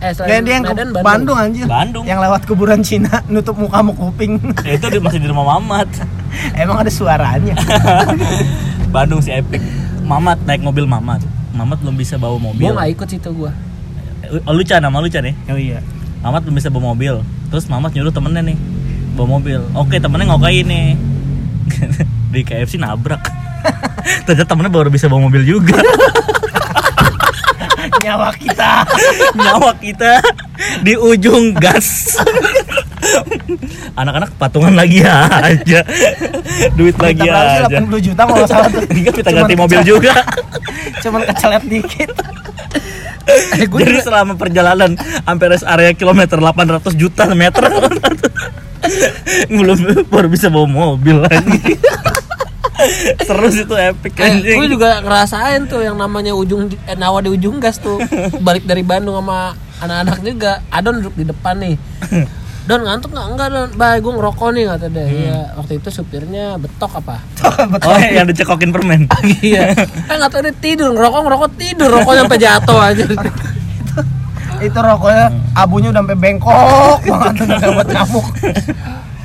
Eh 0.00 0.12
selain 0.12 0.40
yang 0.42 0.62
ke 0.62 0.72
Medan 0.72 0.90
Bandung. 0.96 1.36
anjir. 1.36 1.64
Bandung. 1.64 2.04
Yang 2.04 2.18
lewat 2.20 2.40
kuburan 2.44 2.80
Cina 2.80 3.20
nutup 3.32 3.52
muka 3.54 3.80
mau 3.80 3.92
kuping. 3.92 4.40
Ya 4.62 4.74
itu 4.74 4.86
di- 4.88 4.96
masih 4.98 5.20
di 5.20 5.28
rumah 5.28 5.54
Mamat. 5.54 5.88
Emang 6.56 6.80
ada 6.80 6.88
suaranya. 6.88 7.52
Bandung 8.94 9.20
si 9.20 9.28
Epic. 9.28 9.60
Mamat 10.02 10.40
naik 10.42 10.60
mobil 10.60 10.84
Mamat. 10.84 11.20
Mamat 11.52 11.78
belum 11.78 11.94
bisa 11.94 12.16
bawa 12.16 12.36
mobil. 12.36 12.64
gua 12.64 12.80
nggak 12.80 12.90
ikut 12.92 13.08
situ 13.08 13.30
gua 13.30 13.52
Oh, 14.40 14.54
Lucan 14.54 14.78
nama 14.78 14.98
Lucan 14.98 15.20
ya. 15.20 15.34
Oh 15.48 15.58
iya. 15.58 15.82
Mamat 16.20 16.42
belum 16.42 16.56
bisa 16.56 16.68
bawa 16.68 16.94
mobil. 16.94 17.20
Terus 17.48 17.66
Mamat 17.66 17.92
nyuruh 17.92 18.10
temennya 18.10 18.42
nih 18.42 18.56
bawa 19.12 19.36
mobil. 19.36 19.60
Oke 19.74 19.98
temennya 19.98 20.26
ngokain 20.28 20.64
nih. 20.64 20.94
di 22.30 22.40
KFC 22.40 22.78
nabrak. 22.78 23.20
Ternyata 24.24 24.46
temennya 24.46 24.70
baru 24.70 24.88
bisa 24.88 25.06
bawa 25.06 25.26
mobil 25.26 25.44
juga. 25.44 25.76
Nyawa 27.98 28.30
kita. 28.38 28.86
Nyawa 29.34 29.70
kita 29.82 30.22
di 30.86 30.94
ujung 30.94 31.56
gas. 31.58 32.16
Anak-anak 33.98 34.30
patungan 34.38 34.74
lagi 34.78 35.02
aja. 35.02 35.80
Duit 36.78 36.96
lagi 37.00 37.26
sih? 37.26 37.66
aja. 37.66 37.82
80 37.82 38.06
juta 38.06 38.22
kalau 38.28 38.46
salah 38.46 38.68
tuh. 38.70 38.84
Enggak 38.86 39.14
kita 39.18 39.30
Cuman 39.34 39.40
ganti 39.44 39.54
mobil 39.58 39.80
juga. 39.82 40.14
Cuman 41.02 41.20
kecelet 41.26 41.64
dikit. 41.66 42.10
eh 43.30 43.40
Jadi 43.54 43.66
juga, 43.68 44.00
selama 44.02 44.34
perjalanan 44.34 44.96
sampai 44.96 45.46
rest 45.54 45.66
area 45.68 45.92
kilometer 45.94 46.40
800 46.40 46.98
juta 46.98 47.28
meter 47.30 47.62
belum 49.46 50.08
baru 50.08 50.28
bisa 50.32 50.48
bawa 50.48 50.66
mobil 50.66 51.20
lagi. 51.20 51.76
Seru 53.28 53.48
sih 53.52 53.64
tuh 53.66 53.78
epic 53.78 54.14
eh, 54.20 54.26
anjing. 54.26 54.56
gua 54.56 54.66
juga 54.68 54.88
ngerasain 55.04 55.66
tuh 55.68 55.80
yang 55.84 55.96
namanya 55.96 56.32
ujung 56.32 56.68
eh, 56.68 56.96
nawa 56.96 57.24
di 57.24 57.30
ujung 57.32 57.58
gas 57.58 57.78
tuh. 57.78 58.00
Balik 58.46 58.64
dari 58.64 58.82
Bandung 58.82 59.16
sama 59.18 59.54
anak-anak 59.80 60.18
juga. 60.24 60.52
Adon 60.72 61.04
duduk 61.04 61.14
di 61.16 61.24
depan 61.28 61.54
nih. 61.60 61.76
Don 62.68 62.86
ngantuk 62.86 63.10
nggak? 63.10 63.26
Enggak 63.34 63.48
Don. 63.50 63.68
Bye 63.74 63.98
gue 63.98 64.12
ngerokok 64.14 64.48
nih 64.54 64.64
kata 64.68 64.86
dia. 64.92 65.06
Iya 65.10 65.38
waktu 65.58 65.72
itu 65.80 65.88
supirnya 65.90 66.54
betok 66.60 66.92
apa? 67.02 67.16
Oh 67.88 67.98
yang 67.98 68.28
dicekokin 68.28 68.70
permen. 68.70 69.10
Iya. 69.42 69.74
Kan 70.06 70.14
nggak 70.20 70.30
tahu 70.30 70.42
dia 70.46 70.54
tidur. 70.54 70.94
Ngerokok 70.94 71.20
ngerokok 71.26 71.50
tidur. 71.58 71.88
Rokoknya 71.90 72.22
sampai 72.28 72.40
jatuh 72.40 72.78
aja 72.78 73.04
itu 74.60 74.78
rokoknya 74.78 75.26
abunya 75.56 75.88
udah 75.88 76.02
sampai 76.04 76.18
bengkok 76.20 76.98
banget 77.08 77.34
udah 77.48 77.70
buat 77.72 77.88
nyamuk. 77.88 78.26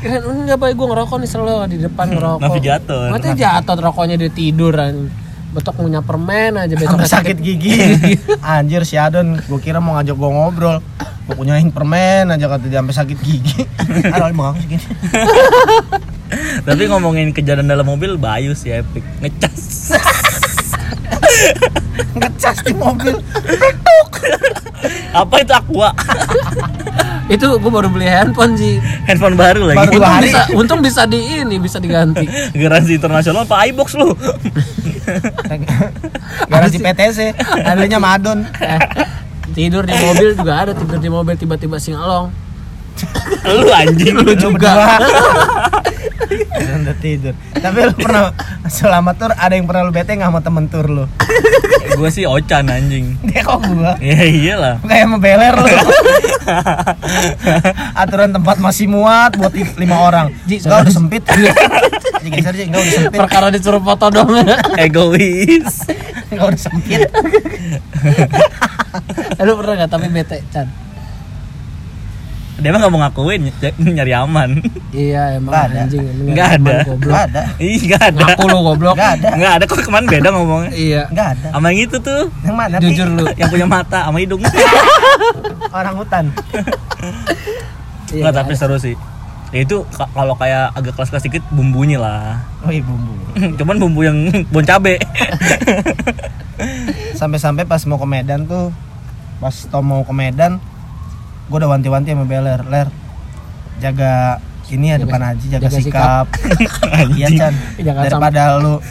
Kirain 0.06 0.22
enggak 0.22 0.62
baik 0.62 0.78
gue 0.78 0.86
ngerokok 0.86 1.18
nih 1.18 1.30
selalu 1.34 1.54
di 1.66 1.78
depan 1.82 2.06
ngerokok 2.14 2.46
Navigator. 2.46 3.10
Nanti 3.10 3.30
jatuh 3.34 3.74
rokoknya 3.82 4.22
dia 4.22 4.30
tidur 4.30 4.78
kan 4.78 5.10
Betok 5.56 5.82
punya 5.82 6.04
permen 6.06 6.60
aja 6.60 6.76
besok 6.78 7.00
Sampai 7.00 7.10
sakit 7.10 7.38
gigi. 7.42 7.74
Anjir 8.46 8.84
si 8.86 9.00
Adon, 9.00 9.40
gua 9.48 9.58
kira 9.64 9.80
mau 9.80 9.96
ngajak 9.98 10.14
gua 10.14 10.30
ngobrol. 10.30 10.78
Gua 11.26 11.34
punyain 11.34 11.72
permen 11.72 12.28
aja 12.28 12.46
kata 12.52 12.68
dia 12.68 12.84
sampai 12.84 12.92
sakit 12.94 13.18
gigi. 13.24 13.64
Aduh, 14.14 14.30
aku 14.36 14.60
segini. 14.62 14.86
Tapi 16.68 16.84
ngomongin 16.92 17.32
kejadian 17.32 17.72
dalam 17.72 17.88
mobil 17.88 18.20
Bayu 18.20 18.52
sih 18.52 18.76
epic 18.76 19.02
ngecas. 19.24 19.96
Ngecas 22.20 22.58
di 22.68 22.74
mobil. 22.76 23.16
Apa 25.16 25.36
itu 25.40 25.54
aqua? 25.56 25.90
Itu 27.26 27.58
gue 27.58 27.72
baru 27.74 27.90
beli 27.90 28.06
handphone 28.06 28.54
sih 28.54 28.78
Handphone 29.10 29.34
baru 29.34 29.74
lagi. 29.74 29.78
Baru 29.82 29.98
untung 29.98 30.14
hari. 30.14 30.30
bisa 30.30 30.42
untung 30.54 30.80
bisa 30.86 31.02
di 31.10 31.42
ini 31.42 31.58
bisa 31.58 31.82
diganti 31.82 32.30
Garansi 32.62 33.02
internasional 33.02 33.50
apa 33.50 33.66
iBox 33.74 33.98
lu? 33.98 34.14
Garansi 36.52 36.78
PTC, 36.82 37.20
adanya 37.62 38.02
Madon. 38.02 38.42
Eh, 38.66 38.80
tidur 39.54 39.86
di 39.88 39.96
mobil 39.96 40.36
juga 40.36 40.68
ada 40.68 40.74
tidur 40.76 41.00
di 41.00 41.08
mobil 41.08 41.38
tiba-tiba 41.40 41.80
singalong 41.80 42.28
lu 43.46 43.68
anjing 43.70 44.16
lu 44.16 44.34
juga 44.34 44.98
Udah 46.56 46.96
tidur. 46.98 47.34
Tapi 47.54 47.78
lu 47.82 47.94
pernah 47.94 48.34
selama 48.66 49.14
tur 49.14 49.30
ada 49.32 49.52
yang 49.52 49.66
pernah 49.66 49.84
lu 49.84 49.92
bete 49.92 50.14
nggak 50.14 50.28
sama 50.28 50.42
temen 50.42 50.66
tur 50.66 50.86
lu? 50.86 51.06
Gue 51.96 52.10
sih 52.10 52.26
ocan 52.26 52.66
anjing. 52.66 53.14
Dia 53.24 53.42
kok 53.42 53.62
gua 53.64 53.94
Ya 54.00 54.20
iyalah. 54.22 54.76
kayak 54.82 55.08
membeler 55.08 55.54
lu. 55.54 55.70
Aturan 57.94 58.32
tempat 58.32 58.58
masih 58.58 58.88
muat 58.88 59.36
buat 59.36 59.54
lima 59.54 59.98
orang. 60.00 60.28
Ji, 60.46 60.62
Enggak 60.62 60.80
udah 60.84 60.94
sempit. 60.94 61.24
Ji 62.22 62.30
geser 62.32 62.54
Ji, 62.54 62.64
enggak 62.68 62.82
udah 62.82 62.94
sempit. 62.96 63.20
perkara 63.20 63.48
disuruh 63.50 63.82
foto 63.82 64.10
dong 64.10 64.30
Egois. 64.78 65.86
Enggak 66.30 66.46
udah 66.48 66.62
sempit. 66.62 67.00
lu 69.38 69.52
pernah 69.56 69.74
nggak 69.78 69.92
tapi 69.92 70.08
bete 70.10 70.38
Chan 70.50 70.68
Dia 72.56 72.72
mah 72.72 72.80
gak 72.80 72.88
mau 72.88 73.02
ngakuin 73.02 73.42
ny- 73.46 73.56
nyari 73.92 74.14
aman. 74.14 74.50
iya 74.90 75.36
emang 75.36 75.52
Nggak 75.52 75.64
ada. 75.66 75.80
anjing 75.82 76.04
Nggak 76.26 76.50
emang 76.50 76.72
ada. 76.72 76.94
Enggak 76.96 77.24
ada. 77.28 77.42
Ih, 77.58 77.80
gak 77.86 78.04
ada. 78.06 78.24
ngaku 78.26 78.46
lu 78.46 78.58
goblok 78.62 78.96
Enggak 78.96 79.12
ada. 79.14 79.28
Nggak 79.34 79.54
ada 79.54 79.64
kok 79.66 79.78
kemarin 79.82 80.06
beda 80.08 80.28
ngomongnya. 80.30 80.72
iya 80.72 81.02
Enggak 81.06 81.28
ada. 81.34 81.48
Sama 81.52 81.66
yang 81.68 81.80
itu 81.84 81.98
tuh, 82.00 82.22
Yang 82.42 82.56
mana? 82.56 82.76
jujur 82.80 83.08
lu 83.10 83.26
yang 83.34 83.50
punya 83.50 83.66
mata 83.66 84.00
sama 84.04 84.18
hidung. 84.18 84.40
Orang 85.76 85.96
hutan. 85.96 86.26
Iya, 88.08 88.22
Nggak, 88.22 88.34
tapi 88.34 88.52
seru 88.54 88.78
sih. 88.78 88.96
Ya 89.52 89.60
itu 89.62 89.84
ka- 89.90 90.10
kalau 90.10 90.36
kayak 90.36 90.72
agak 90.74 90.96
kelas-kelas 90.96 91.24
dikit 91.24 91.44
bumbunya 91.50 91.96
lah. 91.98 92.40
Oh 92.60 92.72
iya 92.72 92.80
bumbu. 92.82 93.14
Cuman 93.60 93.76
bumbu 93.78 94.00
yang 94.02 94.18
bon 94.48 94.64
cabe. 94.64 94.96
Sampai-sampai 97.14 97.64
pas 97.64 97.84
mau 97.84 97.96
ke 97.96 98.06
Medan 98.06 98.44
tuh, 98.46 98.72
pas 99.38 99.56
Tom 99.66 99.84
mau 99.86 100.02
ke 100.02 100.12
Medan, 100.12 100.60
gue 101.46 101.58
udah 101.58 101.70
wanti-wanti 101.70 102.10
sama 102.12 102.26
Beler, 102.26 102.62
Ler, 102.66 102.88
jaga 103.78 104.42
ini 104.66 104.90
ya 104.90 104.98
depan 104.98 105.22
Haji, 105.22 105.46
jaga, 105.48 105.70
jaga 105.70 105.78
sikap. 105.78 106.26
Iya 107.18 107.28
Chan. 107.32 107.54
Jangan 107.78 108.02
Daripada 108.02 108.42
lu 108.58 108.82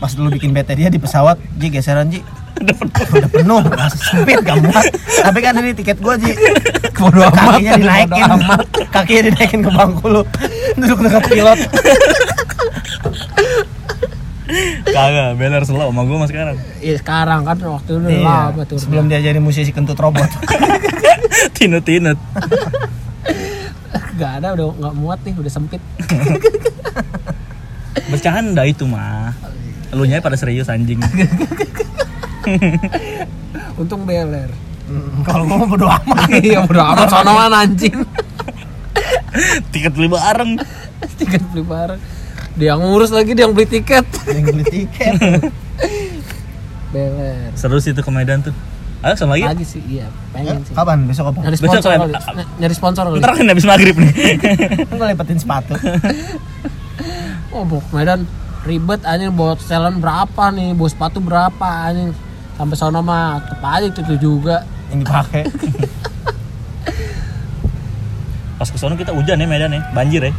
pas 0.00 0.12
dulu 0.16 0.32
bikin 0.32 0.56
bete 0.56 0.72
dia 0.72 0.88
di 0.88 0.96
pesawat, 0.96 1.36
Ji 1.60 1.68
geseran 1.68 2.08
Ji. 2.08 2.24
Udah 2.60 3.28
penuh, 3.28 3.60
masih 3.62 4.00
sempit 4.08 4.40
gak 4.40 4.64
muat. 4.64 4.84
Tapi 4.96 5.38
kan 5.40 5.52
ini 5.60 5.76
tiket 5.76 6.00
gua 6.00 6.16
Ji. 6.16 6.32
Bodo 6.96 7.20
amat, 7.22 7.36
Kakinya 7.36 7.72
dinaikin, 7.76 8.24
amat. 8.32 8.64
kakinya 8.88 9.22
dinaikin 9.28 9.60
ke 9.60 9.70
bangku 9.70 10.06
lu. 10.08 10.22
Duduk 10.76 10.98
dekat 11.04 11.22
pilot. 11.28 11.58
Kagak, 14.84 15.28
beler 15.34 15.62
slow 15.62 15.86
sama 15.86 16.00
gue 16.02 16.16
mas 16.16 16.28
sekarang. 16.28 16.54
iya 16.78 16.94
sekarang 16.94 17.40
kan 17.42 17.56
waktu 17.56 17.88
itu 17.88 17.98
udah 17.98 18.10
Iya, 18.10 18.22
lama 18.48 18.60
tuh 18.64 18.76
sebelum 18.76 19.06
dia 19.06 19.18
jadi 19.18 19.38
musisi 19.38 19.70
kentut 19.70 19.94
robot. 19.94 20.26
Tinut-tinut. 21.56 22.16
nggak 24.12 24.30
ada 24.36 24.46
udah 24.52 24.64
nggak 24.76 24.94
muat 24.94 25.18
nih 25.22 25.32
udah 25.34 25.48
sempit 25.48 25.80
Bercanda 28.06 28.62
itu 28.64 28.84
mah. 28.84 29.32
Lu 29.90 30.04
nya 30.04 30.18
pada 30.18 30.34
serius 30.34 30.66
anjing. 30.66 30.98
untung 33.76 34.02
beler 34.02 34.48
Hmm, 34.84 35.22
Kalau 35.22 35.46
gua 35.46 35.56
mau 35.56 35.68
bodo 35.68 35.86
amat. 35.86 36.26
iya 36.36 36.60
udah 36.60 36.84
amat 36.90 37.06
sonoan 37.08 37.52
anjing 37.54 37.94
Tiket 39.70 39.92
beli 39.94 40.08
bareng. 40.08 40.58
tiket 41.14 41.38
beli 41.46 41.62
bareng 41.62 42.00
dia 42.52 42.66
yang 42.68 42.82
ngurus 42.82 43.10
lagi 43.10 43.30
dia 43.30 43.44
yang 43.44 43.52
beli 43.52 43.68
tiket 43.68 44.04
Yang 44.26 44.44
beli 44.50 44.64
tiket. 44.66 45.14
beler 46.92 47.54
Seru 47.54 47.78
sih 47.78 47.90
itu 47.90 48.00
ke 48.00 48.10
Medan 48.10 48.42
tuh. 48.42 48.54
Ayo 49.00 49.16
sama 49.16 49.32
lagi. 49.32 49.46
lagi 49.46 49.64
sih 49.64 49.80
iya 49.88 50.10
pengen 50.30 50.60
sih 50.60 50.74
Kapan? 50.74 51.06
Besok 51.06 51.32
apa? 51.32 51.40
nyari 51.40 51.56
Besok 51.56 51.72
sponsor 51.72 51.88
kayak- 51.88 52.02
kali 52.02 52.36
Ny- 52.36 52.50
nyari 52.58 52.74
sponsor 52.74 53.02
kali 53.06 53.16
Ntar 53.16 53.32
kan 53.32 53.46
habis 53.46 53.64
maghrib 53.64 53.96
nih. 53.96 54.12
Gua 54.90 55.06
lipetin 55.06 55.38
sepatu. 55.38 55.72
oh 57.54 57.62
bok 57.64 57.86
Medan 57.90 58.28
ribet 58.60 59.00
anjing 59.02 59.32
bawa 59.32 59.56
setelan 59.56 59.96
berapa 59.96 60.44
nih 60.50 60.74
bawa 60.74 60.88
sepatu 60.88 61.18
berapa 61.18 61.64
anjing 61.86 62.12
sampai 62.52 62.76
sono 62.76 63.00
mah 63.00 63.40
tetep 63.40 63.64
aja 63.64 63.86
itu, 63.86 64.00
itu 64.04 64.14
juga 64.20 64.68
Yang 64.90 65.00
dipakai. 65.00 65.42
Pas 68.54 68.68
ke 68.68 68.76
sono 68.76 68.92
kita 68.94 69.10
hujan 69.10 69.38
ya 69.38 69.46
Medan 69.46 69.70
ya, 69.70 69.80
banjir 69.90 70.20
ya. 70.22 70.32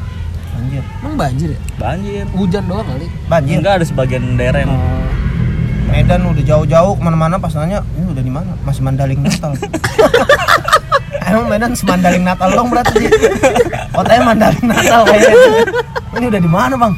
Anjir. 0.58 0.84
emang 1.04 1.16
banjir 1.16 1.50
ya 1.56 1.60
Banjir. 1.80 2.26
hujan 2.36 2.64
doang 2.68 2.88
kali 2.88 3.08
Banjir. 3.28 3.56
Enggak 3.60 3.74
ada 3.82 3.86
sebagian 3.86 4.24
daerah 4.36 4.60
yang 4.64 4.74
oh. 4.74 5.02
Medan 5.92 6.24
udah 6.24 6.44
jauh-jauh 6.48 6.94
ke 6.96 7.02
mana-mana 7.04 7.36
pas 7.36 7.52
nanya 7.52 7.84
ini 8.00 8.08
udah 8.16 8.24
di 8.24 8.32
mana? 8.32 8.52
Masih 8.64 8.80
Mandaling 8.80 9.20
Natal. 9.20 9.52
Emang 11.32 11.48
Medan 11.48 11.72
semandaling 11.76 12.24
Natal 12.24 12.50
dong 12.52 12.72
berarti. 12.72 13.08
Kotanya 13.92 14.24
Mandaling 14.24 14.66
Natal 14.68 15.02
kayaknya. 15.08 15.36
Ini 16.16 16.26
udah 16.28 16.42
di 16.42 16.52
mana 16.52 16.74
bang? 16.80 16.94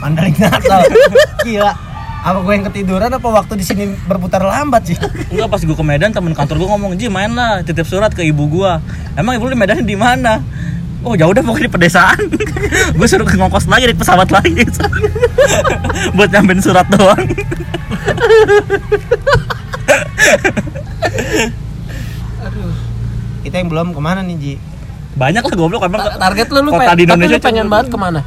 Mandaling 0.00 0.36
Natal. 0.40 0.80
Gila. 1.44 1.72
Apa 2.18 2.38
gue 2.42 2.52
yang 2.52 2.66
ketiduran 2.66 3.10
apa 3.14 3.28
waktu 3.30 3.54
di 3.56 3.64
sini 3.64 3.84
berputar 4.04 4.42
lambat 4.42 4.90
sih? 4.90 4.96
Enggak 5.30 5.48
pas 5.48 5.60
gue 5.62 5.76
ke 5.76 5.84
Medan 5.86 6.10
temen 6.10 6.34
kantor 6.34 6.56
gue 6.58 6.68
ngomong 6.68 6.92
Ji 6.98 7.06
main 7.06 7.30
lah 7.30 7.62
titip 7.62 7.86
surat 7.86 8.10
ke 8.10 8.26
ibu 8.26 8.50
gua 8.50 8.82
Emang 9.14 9.38
ibu 9.38 9.46
lu 9.46 9.54
di 9.54 9.60
Medan 9.60 9.86
di 9.86 9.94
mana? 9.94 10.42
Oh 11.06 11.14
jauh 11.14 11.30
dah 11.30 11.42
pokoknya 11.46 11.70
di 11.70 11.72
pedesaan. 11.72 12.22
Gue 12.98 13.06
suruh 13.06 13.22
ke 13.22 13.38
ngongkos 13.38 13.70
lagi 13.70 13.86
di 13.86 13.94
pesawat 13.94 14.34
lagi. 14.34 14.66
Buat 16.18 16.34
nyampein 16.34 16.58
surat 16.58 16.86
doang. 16.90 17.22
Aduh 22.42 22.72
Kita 23.46 23.54
yang 23.62 23.68
belum 23.70 23.94
ke 23.94 24.00
mana 24.02 24.20
nih 24.26 24.36
Ji? 24.36 24.54
Banyak 25.14 25.42
lah 25.46 25.54
goblok 25.54 25.86
emang. 25.86 26.02
Ta- 26.02 26.18
target 26.18 26.50
lu 26.50 26.66
lu 26.66 26.70
kota 26.74 26.92
pengen, 26.92 26.98
di 26.98 27.04
tapi 27.06 27.14
Indonesia 27.14 27.38
lu 27.38 27.46
pengen 27.46 27.66
banget 27.70 27.86
ke 27.94 27.98
mana? 27.98 28.20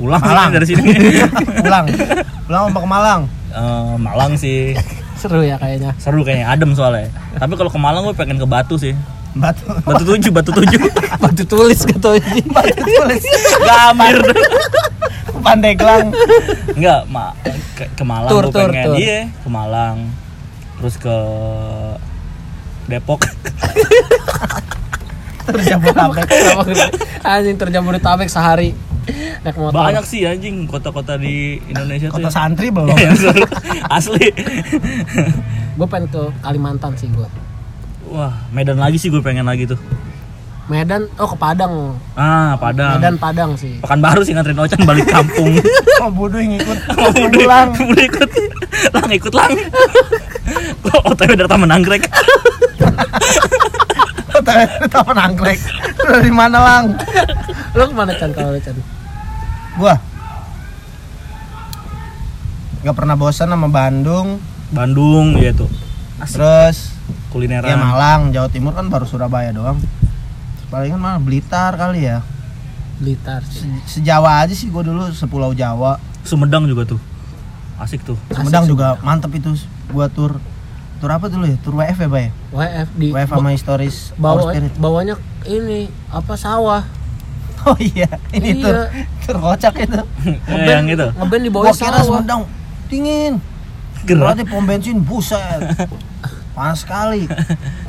Pulang 0.00 0.22
Malang. 0.24 0.50
dari 0.56 0.66
sini. 0.66 0.82
Pulang. 1.60 1.84
Pulang 2.48 2.62
mau 2.72 2.80
ke 2.80 2.88
Malang. 2.88 3.20
Eh, 3.52 3.94
Malang 4.00 4.32
sih. 4.38 4.72
Seru 5.20 5.44
ya 5.44 5.60
kayaknya. 5.60 5.92
Seru 6.00 6.24
kayaknya, 6.24 6.48
adem 6.48 6.72
soalnya. 6.72 7.12
Tapi 7.36 7.52
kalau 7.60 7.68
ke 7.68 7.76
Malang 7.76 8.08
gue 8.08 8.16
pengen 8.16 8.40
ke 8.40 8.46
Batu 8.48 8.80
sih 8.80 8.96
Batu. 9.30 9.62
Batu 9.86 10.04
tujuh, 10.04 10.30
batu 10.34 10.50
tujuh 10.50 10.80
batu 11.22 11.42
tulis 11.46 11.78
ini 11.86 12.42
Batu 12.46 12.82
tulis. 12.82 13.22
Gamir 13.62 14.18
Pandeglang. 15.40 16.12
Enggak, 16.74 17.00
ma 17.08 17.32
ke, 17.72 17.88
ke 17.88 18.02
Malang 18.04 18.28
Tur, 18.28 18.44
gue 18.44 18.52
tur, 18.52 18.68
pengen 18.68 18.84
tur. 18.84 18.96
Iya, 18.98 19.18
ke 19.32 19.48
Malang 19.48 19.96
Terus 20.76 20.94
ke 20.98 21.16
Depok 22.86 23.20
Terus 25.46 25.64
Jabodetabek. 25.66 26.24
anjing 27.22 27.56
terjamur 27.56 27.92
di 27.92 28.00
tabek 28.00 28.26
sehari 28.26 28.72
naik 29.40 29.56
motor 29.56 29.80
Banyak 29.80 30.04
sih 30.04 30.22
anjing 30.22 30.66
kota-kota 30.66 31.16
di 31.16 31.58
Indonesia 31.66 32.06
Kota 32.06 32.28
tuh. 32.28 32.30
santri 32.30 32.68
belum. 32.68 32.92
yang 32.94 33.16
seru. 33.16 33.42
Asli. 33.88 34.28
gue 35.74 35.86
pengen 35.88 36.06
ke 36.06 36.22
Kalimantan 36.40 36.92
sih 36.94 37.08
gue 37.08 37.26
Wah, 38.10 38.34
Medan 38.50 38.76
lagi 38.76 38.98
sih 38.98 39.06
gue 39.06 39.22
pengen 39.22 39.46
lagi 39.46 39.64
tuh. 39.64 39.78
Medan 40.66 41.10
oh 41.18 41.26
ke 41.26 41.34
Padang 41.34 41.98
Ah, 42.14 42.54
Padang. 42.54 42.94
Medan 42.94 43.18
Padang 43.18 43.58
sih 43.58 43.82
Pekanbaru 43.82 44.22
sih 44.22 44.38
nganterin 44.38 44.54
Ocan 44.54 44.86
balik 44.86 45.06
kampung. 45.06 45.50
Oh 46.00 46.08
bodoh 46.08 46.40
yang 46.40 46.56
ikut. 46.56 46.78
Mau 46.96 47.12
Mau 47.12 47.28
udah 47.28 47.28
pulang. 47.28 47.68
udah 47.76 48.04
ikut. 48.08 48.30
Lang 48.88 49.10
ikut 49.12 49.34
lang. 49.36 49.52
Kok 50.86 51.02
OTW 51.06 51.36
dari 51.36 51.44
Taman 51.44 51.68
Anggrek. 51.70 52.02
Taman 54.88 55.18
anggrek. 55.20 55.60
Dari 56.00 56.32
mana 56.32 56.56
lang? 56.56 56.84
lu 57.76 57.84
ke 57.84 57.92
mana 57.92 58.16
Chan 58.16 58.32
kalau 58.32 58.56
Chan 58.56 58.72
Gua 59.76 59.94
nggak 62.80 62.96
pernah 62.96 63.12
bosan 63.12 63.52
sama 63.52 63.68
Bandung. 63.68 64.40
Bandung 64.72 65.36
ya 65.36 65.52
tuh. 65.52 65.68
Terus 66.24 66.96
Kulineran. 67.28 67.64
ya 67.64 67.76
Malang, 67.76 68.30
Jawa 68.30 68.48
Timur 68.48 68.72
kan 68.72 68.86
baru 68.86 69.04
Surabaya 69.04 69.50
doang. 69.50 69.78
Palingan 70.66 70.96
mana 70.96 71.18
Blitar 71.18 71.74
kali 71.74 72.04
ya. 72.04 72.22
Blitar 72.96 73.40
sih 73.42 73.64
Se- 73.84 73.98
Sejawa 73.98 74.40
aja 74.40 74.52
sih 74.52 74.68
gua 74.68 74.80
dulu 74.80 75.10
sepulau 75.10 75.50
Jawa. 75.50 75.98
Sumedang 76.22 76.64
juga 76.64 76.86
tuh. 76.86 77.00
Asik 77.76 78.02
tuh. 78.02 78.14
Sumedang 78.28 78.64
juga 78.64 79.00
mantep 79.00 79.32
itu 79.32 79.50
gua 79.88 80.06
tur 80.06 80.38
tur 80.96 81.08
apa 81.08 81.26
dulu 81.26 81.42
ya? 81.44 81.56
Tur 81.56 81.74
WF 81.74 81.96
ya, 81.96 82.08
Bay? 82.08 82.26
WF 82.50 82.88
di 82.94 83.08
WF 83.10 83.30
sama 83.30 83.50
historis 83.50 84.12
bawa 84.14 84.52
bawanya 84.76 85.16
ini 85.42 85.88
apa 86.06 86.36
sawah 86.36 86.84
Oh 87.66 87.76
iya, 87.76 88.08
ini 88.30 88.56
Iya. 88.56 88.64
tur 88.64 88.76
tur 89.22 89.36
kocak 89.38 89.74
itu. 89.80 90.00
Eh, 90.46 90.64
yang 90.66 90.84
itu. 90.86 91.08
ngeband 91.10 91.42
di 91.42 91.50
bawah 91.50 91.72
kira 91.72 91.98
sawah 91.98 92.20
Sumedang 92.20 92.40
dingin. 92.86 93.40
Gerak. 94.00 94.32
Berarti 94.32 94.44
pom 94.44 94.62
bensin 94.62 94.96
buset. 94.98 95.60
Panas 96.52 96.82
sekali. 96.82 97.24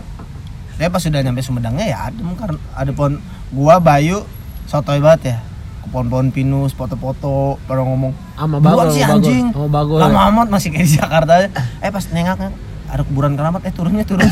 Tapi 0.78 0.89
pas 0.89 0.97
sudah 0.97 1.21
nyampe 1.21 1.41
Sumedangnya 1.41 1.86
ya 1.86 1.97
adem 2.10 2.34
karena 2.34 2.58
ada 2.74 2.89
pohon 2.89 3.21
gua 3.50 3.78
Bayu 3.78 4.26
sotoy 4.65 4.97
banget 4.97 5.36
ya. 5.36 5.38
Ke 5.82 5.88
pohon-pohon 5.89 6.30
pinus, 6.30 6.74
foto-foto, 6.74 7.58
baru 7.65 7.86
ngomong 7.86 8.13
Sama 8.34 8.58
Buruan 8.58 8.86
bagol, 8.86 8.93
sih 8.93 9.02
anjing. 9.02 9.45
Sama 9.50 9.67
bagol. 9.67 9.97
Lama 9.97 10.19
amat 10.30 10.47
masih 10.50 10.69
kayak 10.69 10.86
di 10.86 10.93
Jakarta 10.95 11.32
aja. 11.38 11.50
Eh 11.80 11.89
pas 11.89 12.06
nengak 12.08 12.38
kan 12.38 12.52
ada 12.88 13.02
kuburan 13.02 13.34
keramat 13.34 13.62
eh 13.63 13.74
turunnya 13.74 14.04
turun. 14.04 14.26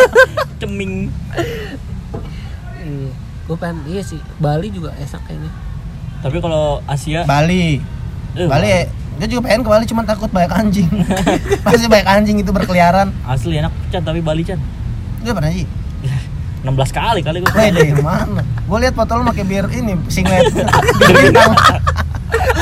Ceming. 0.60 1.08
Iya. 2.78 3.10
Gue 3.44 3.56
pengen 3.60 3.84
iya 3.84 4.00
sih 4.00 4.18
Bali 4.38 4.68
juga 4.68 4.90
enak 4.94 5.20
kayaknya. 5.24 5.50
Tapi 6.20 6.36
kalau 6.40 6.80
Asia 6.86 7.22
Bali. 7.22 7.78
eh, 8.34 8.48
Bali 8.48 8.66
ya, 8.66 8.80
gue 9.14 9.26
juga 9.26 9.46
pengen 9.46 9.62
ke 9.62 9.70
Bali 9.70 9.84
cuman 9.84 10.04
takut 10.04 10.26
banyak 10.26 10.50
anjing. 10.50 10.90
Pasti 11.66 11.86
banyak 11.86 12.08
anjing 12.08 12.36
itu 12.38 12.50
berkeliaran. 12.50 13.14
asli 13.24 13.56
enak 13.56 13.70
Chan 13.88 14.02
tapi 14.02 14.18
Bali 14.18 14.42
Chan. 14.42 14.58
Gue 15.22 15.30
pernah 15.30 15.48
sih. 15.48 15.66
16 16.64 16.72
kali 16.90 17.20
kali 17.20 17.38
gue. 17.38 17.50
Weh 17.52 17.68
deh 17.70 17.88
mana? 18.00 18.42
Gue 18.64 18.78
lihat 18.80 18.92
foto 18.92 19.14
lu 19.14 19.24
pakai 19.24 19.44
bir 19.44 19.68
ini 19.68 19.94
singlet 20.08 20.48
bir 21.00 21.14
bintang. 21.14 21.52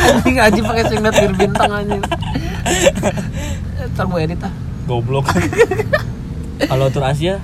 Anjing 0.03 0.37
aja 0.37 0.61
pakai 0.61 0.85
singlet 0.87 1.15
bir 1.17 1.33
bintang 1.33 1.71
anjing. 1.73 2.03
Ntar 3.93 4.05
gue 4.05 4.21
edit 4.21 4.43
ah. 4.43 4.53
Goblok. 4.85 5.31
kalau 6.71 6.91
tur 6.91 7.03
Asia 7.03 7.39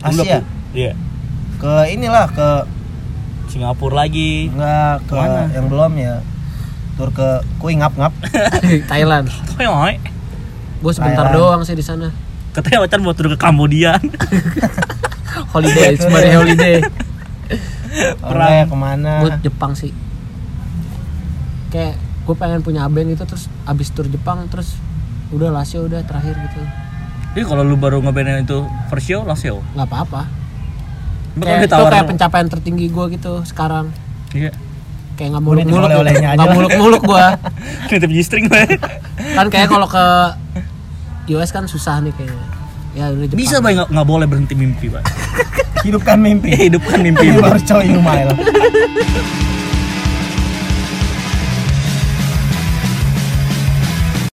Asia? 0.00 0.40
Iya. 0.72 0.92
Ke 1.56 1.88
inilah 1.88 2.26
ke 2.28 2.48
Singapura 3.46 4.02
lagi. 4.02 4.50
enggak 4.50 5.04
ke 5.06 5.12
Ke 5.12 5.16
mana? 5.16 5.40
yang 5.54 5.66
belum 5.70 5.92
ya. 5.94 6.14
Tur 6.96 7.12
ke 7.12 7.28
kui 7.56 7.76
ngap 7.76 7.92
ngap. 7.94 8.12
Thailand. 8.90 9.28
Gue 10.76 10.92
sebentar 10.92 11.28
Thailand. 11.28 11.36
doang 11.36 11.60
sih 11.62 11.72
di 11.72 11.84
sana. 11.84 12.08
Katanya 12.50 12.80
Wacan 12.82 13.00
mau 13.00 13.12
tur 13.12 13.28
ke 13.28 13.36
Kambodia. 13.36 14.00
Holiday, 15.52 15.92
sebagai 15.94 16.32
holiday. 16.34 16.80
Perang 18.16 18.50
ya 18.50 18.64
ke 18.64 18.76
mana? 18.76 19.12
Gue 19.20 19.30
Jepang 19.42 19.72
sih. 19.72 19.92
Kayak 21.68 21.96
gue 22.24 22.34
pengen 22.34 22.60
punya 22.60 22.88
band 22.88 23.12
gitu 23.12 23.24
terus 23.24 23.46
abis 23.62 23.92
tur 23.92 24.04
Jepang 24.06 24.48
terus 24.48 24.74
udah 25.28 25.52
Lasio 25.52 25.84
udah 25.84 26.02
terakhir 26.02 26.34
gitu 26.40 26.58
Jadi 27.30 27.44
kalau 27.44 27.62
lu 27.62 27.76
baru 27.76 28.00
ngebandin 28.00 28.42
itu 28.42 28.64
first 28.88 29.06
show, 29.06 29.22
last 29.22 29.42
show. 29.42 29.60
nggak 29.74 29.84
apa-apa 29.84 30.26
Tapi 31.36 31.42
kayak 31.44 31.68
itu 31.68 31.76
kayak 31.86 32.06
pencapaian 32.08 32.48
tertinggi 32.48 32.86
gue 32.88 33.04
gitu 33.12 33.44
sekarang 33.44 33.92
Iya. 34.32 34.50
Kayak 35.16 35.32
nggak 35.32 35.44
muluk-muluk 35.44 35.88
gitu. 35.88 36.12
nggak 36.36 36.50
muluk-muluk 36.52 37.02
gue 37.02 37.26
Nitip 37.90 38.10
G-string 38.12 38.44
gue. 38.52 38.62
kan 39.32 39.46
kayak 39.48 39.68
kalau 39.72 39.88
ke 39.88 40.04
US 41.34 41.50
kan 41.50 41.64
susah 41.66 42.04
nih 42.04 42.12
kayaknya 42.14 42.46
ya 42.96 43.04
udah 43.12 43.26
Jepang 43.28 43.40
Bisa 43.40 43.56
bay 43.60 43.76
nggak 43.76 44.06
boleh 44.08 44.24
berhenti 44.24 44.56
mimpi, 44.56 44.88
Pak. 44.88 45.04
Hidupkan 45.86 46.16
mimpi. 46.16 46.56
Hidupkan 46.56 46.98
mimpi. 47.04 47.28
Baru 47.36 47.60
coy 47.60 47.84
Yumail. 47.92 48.32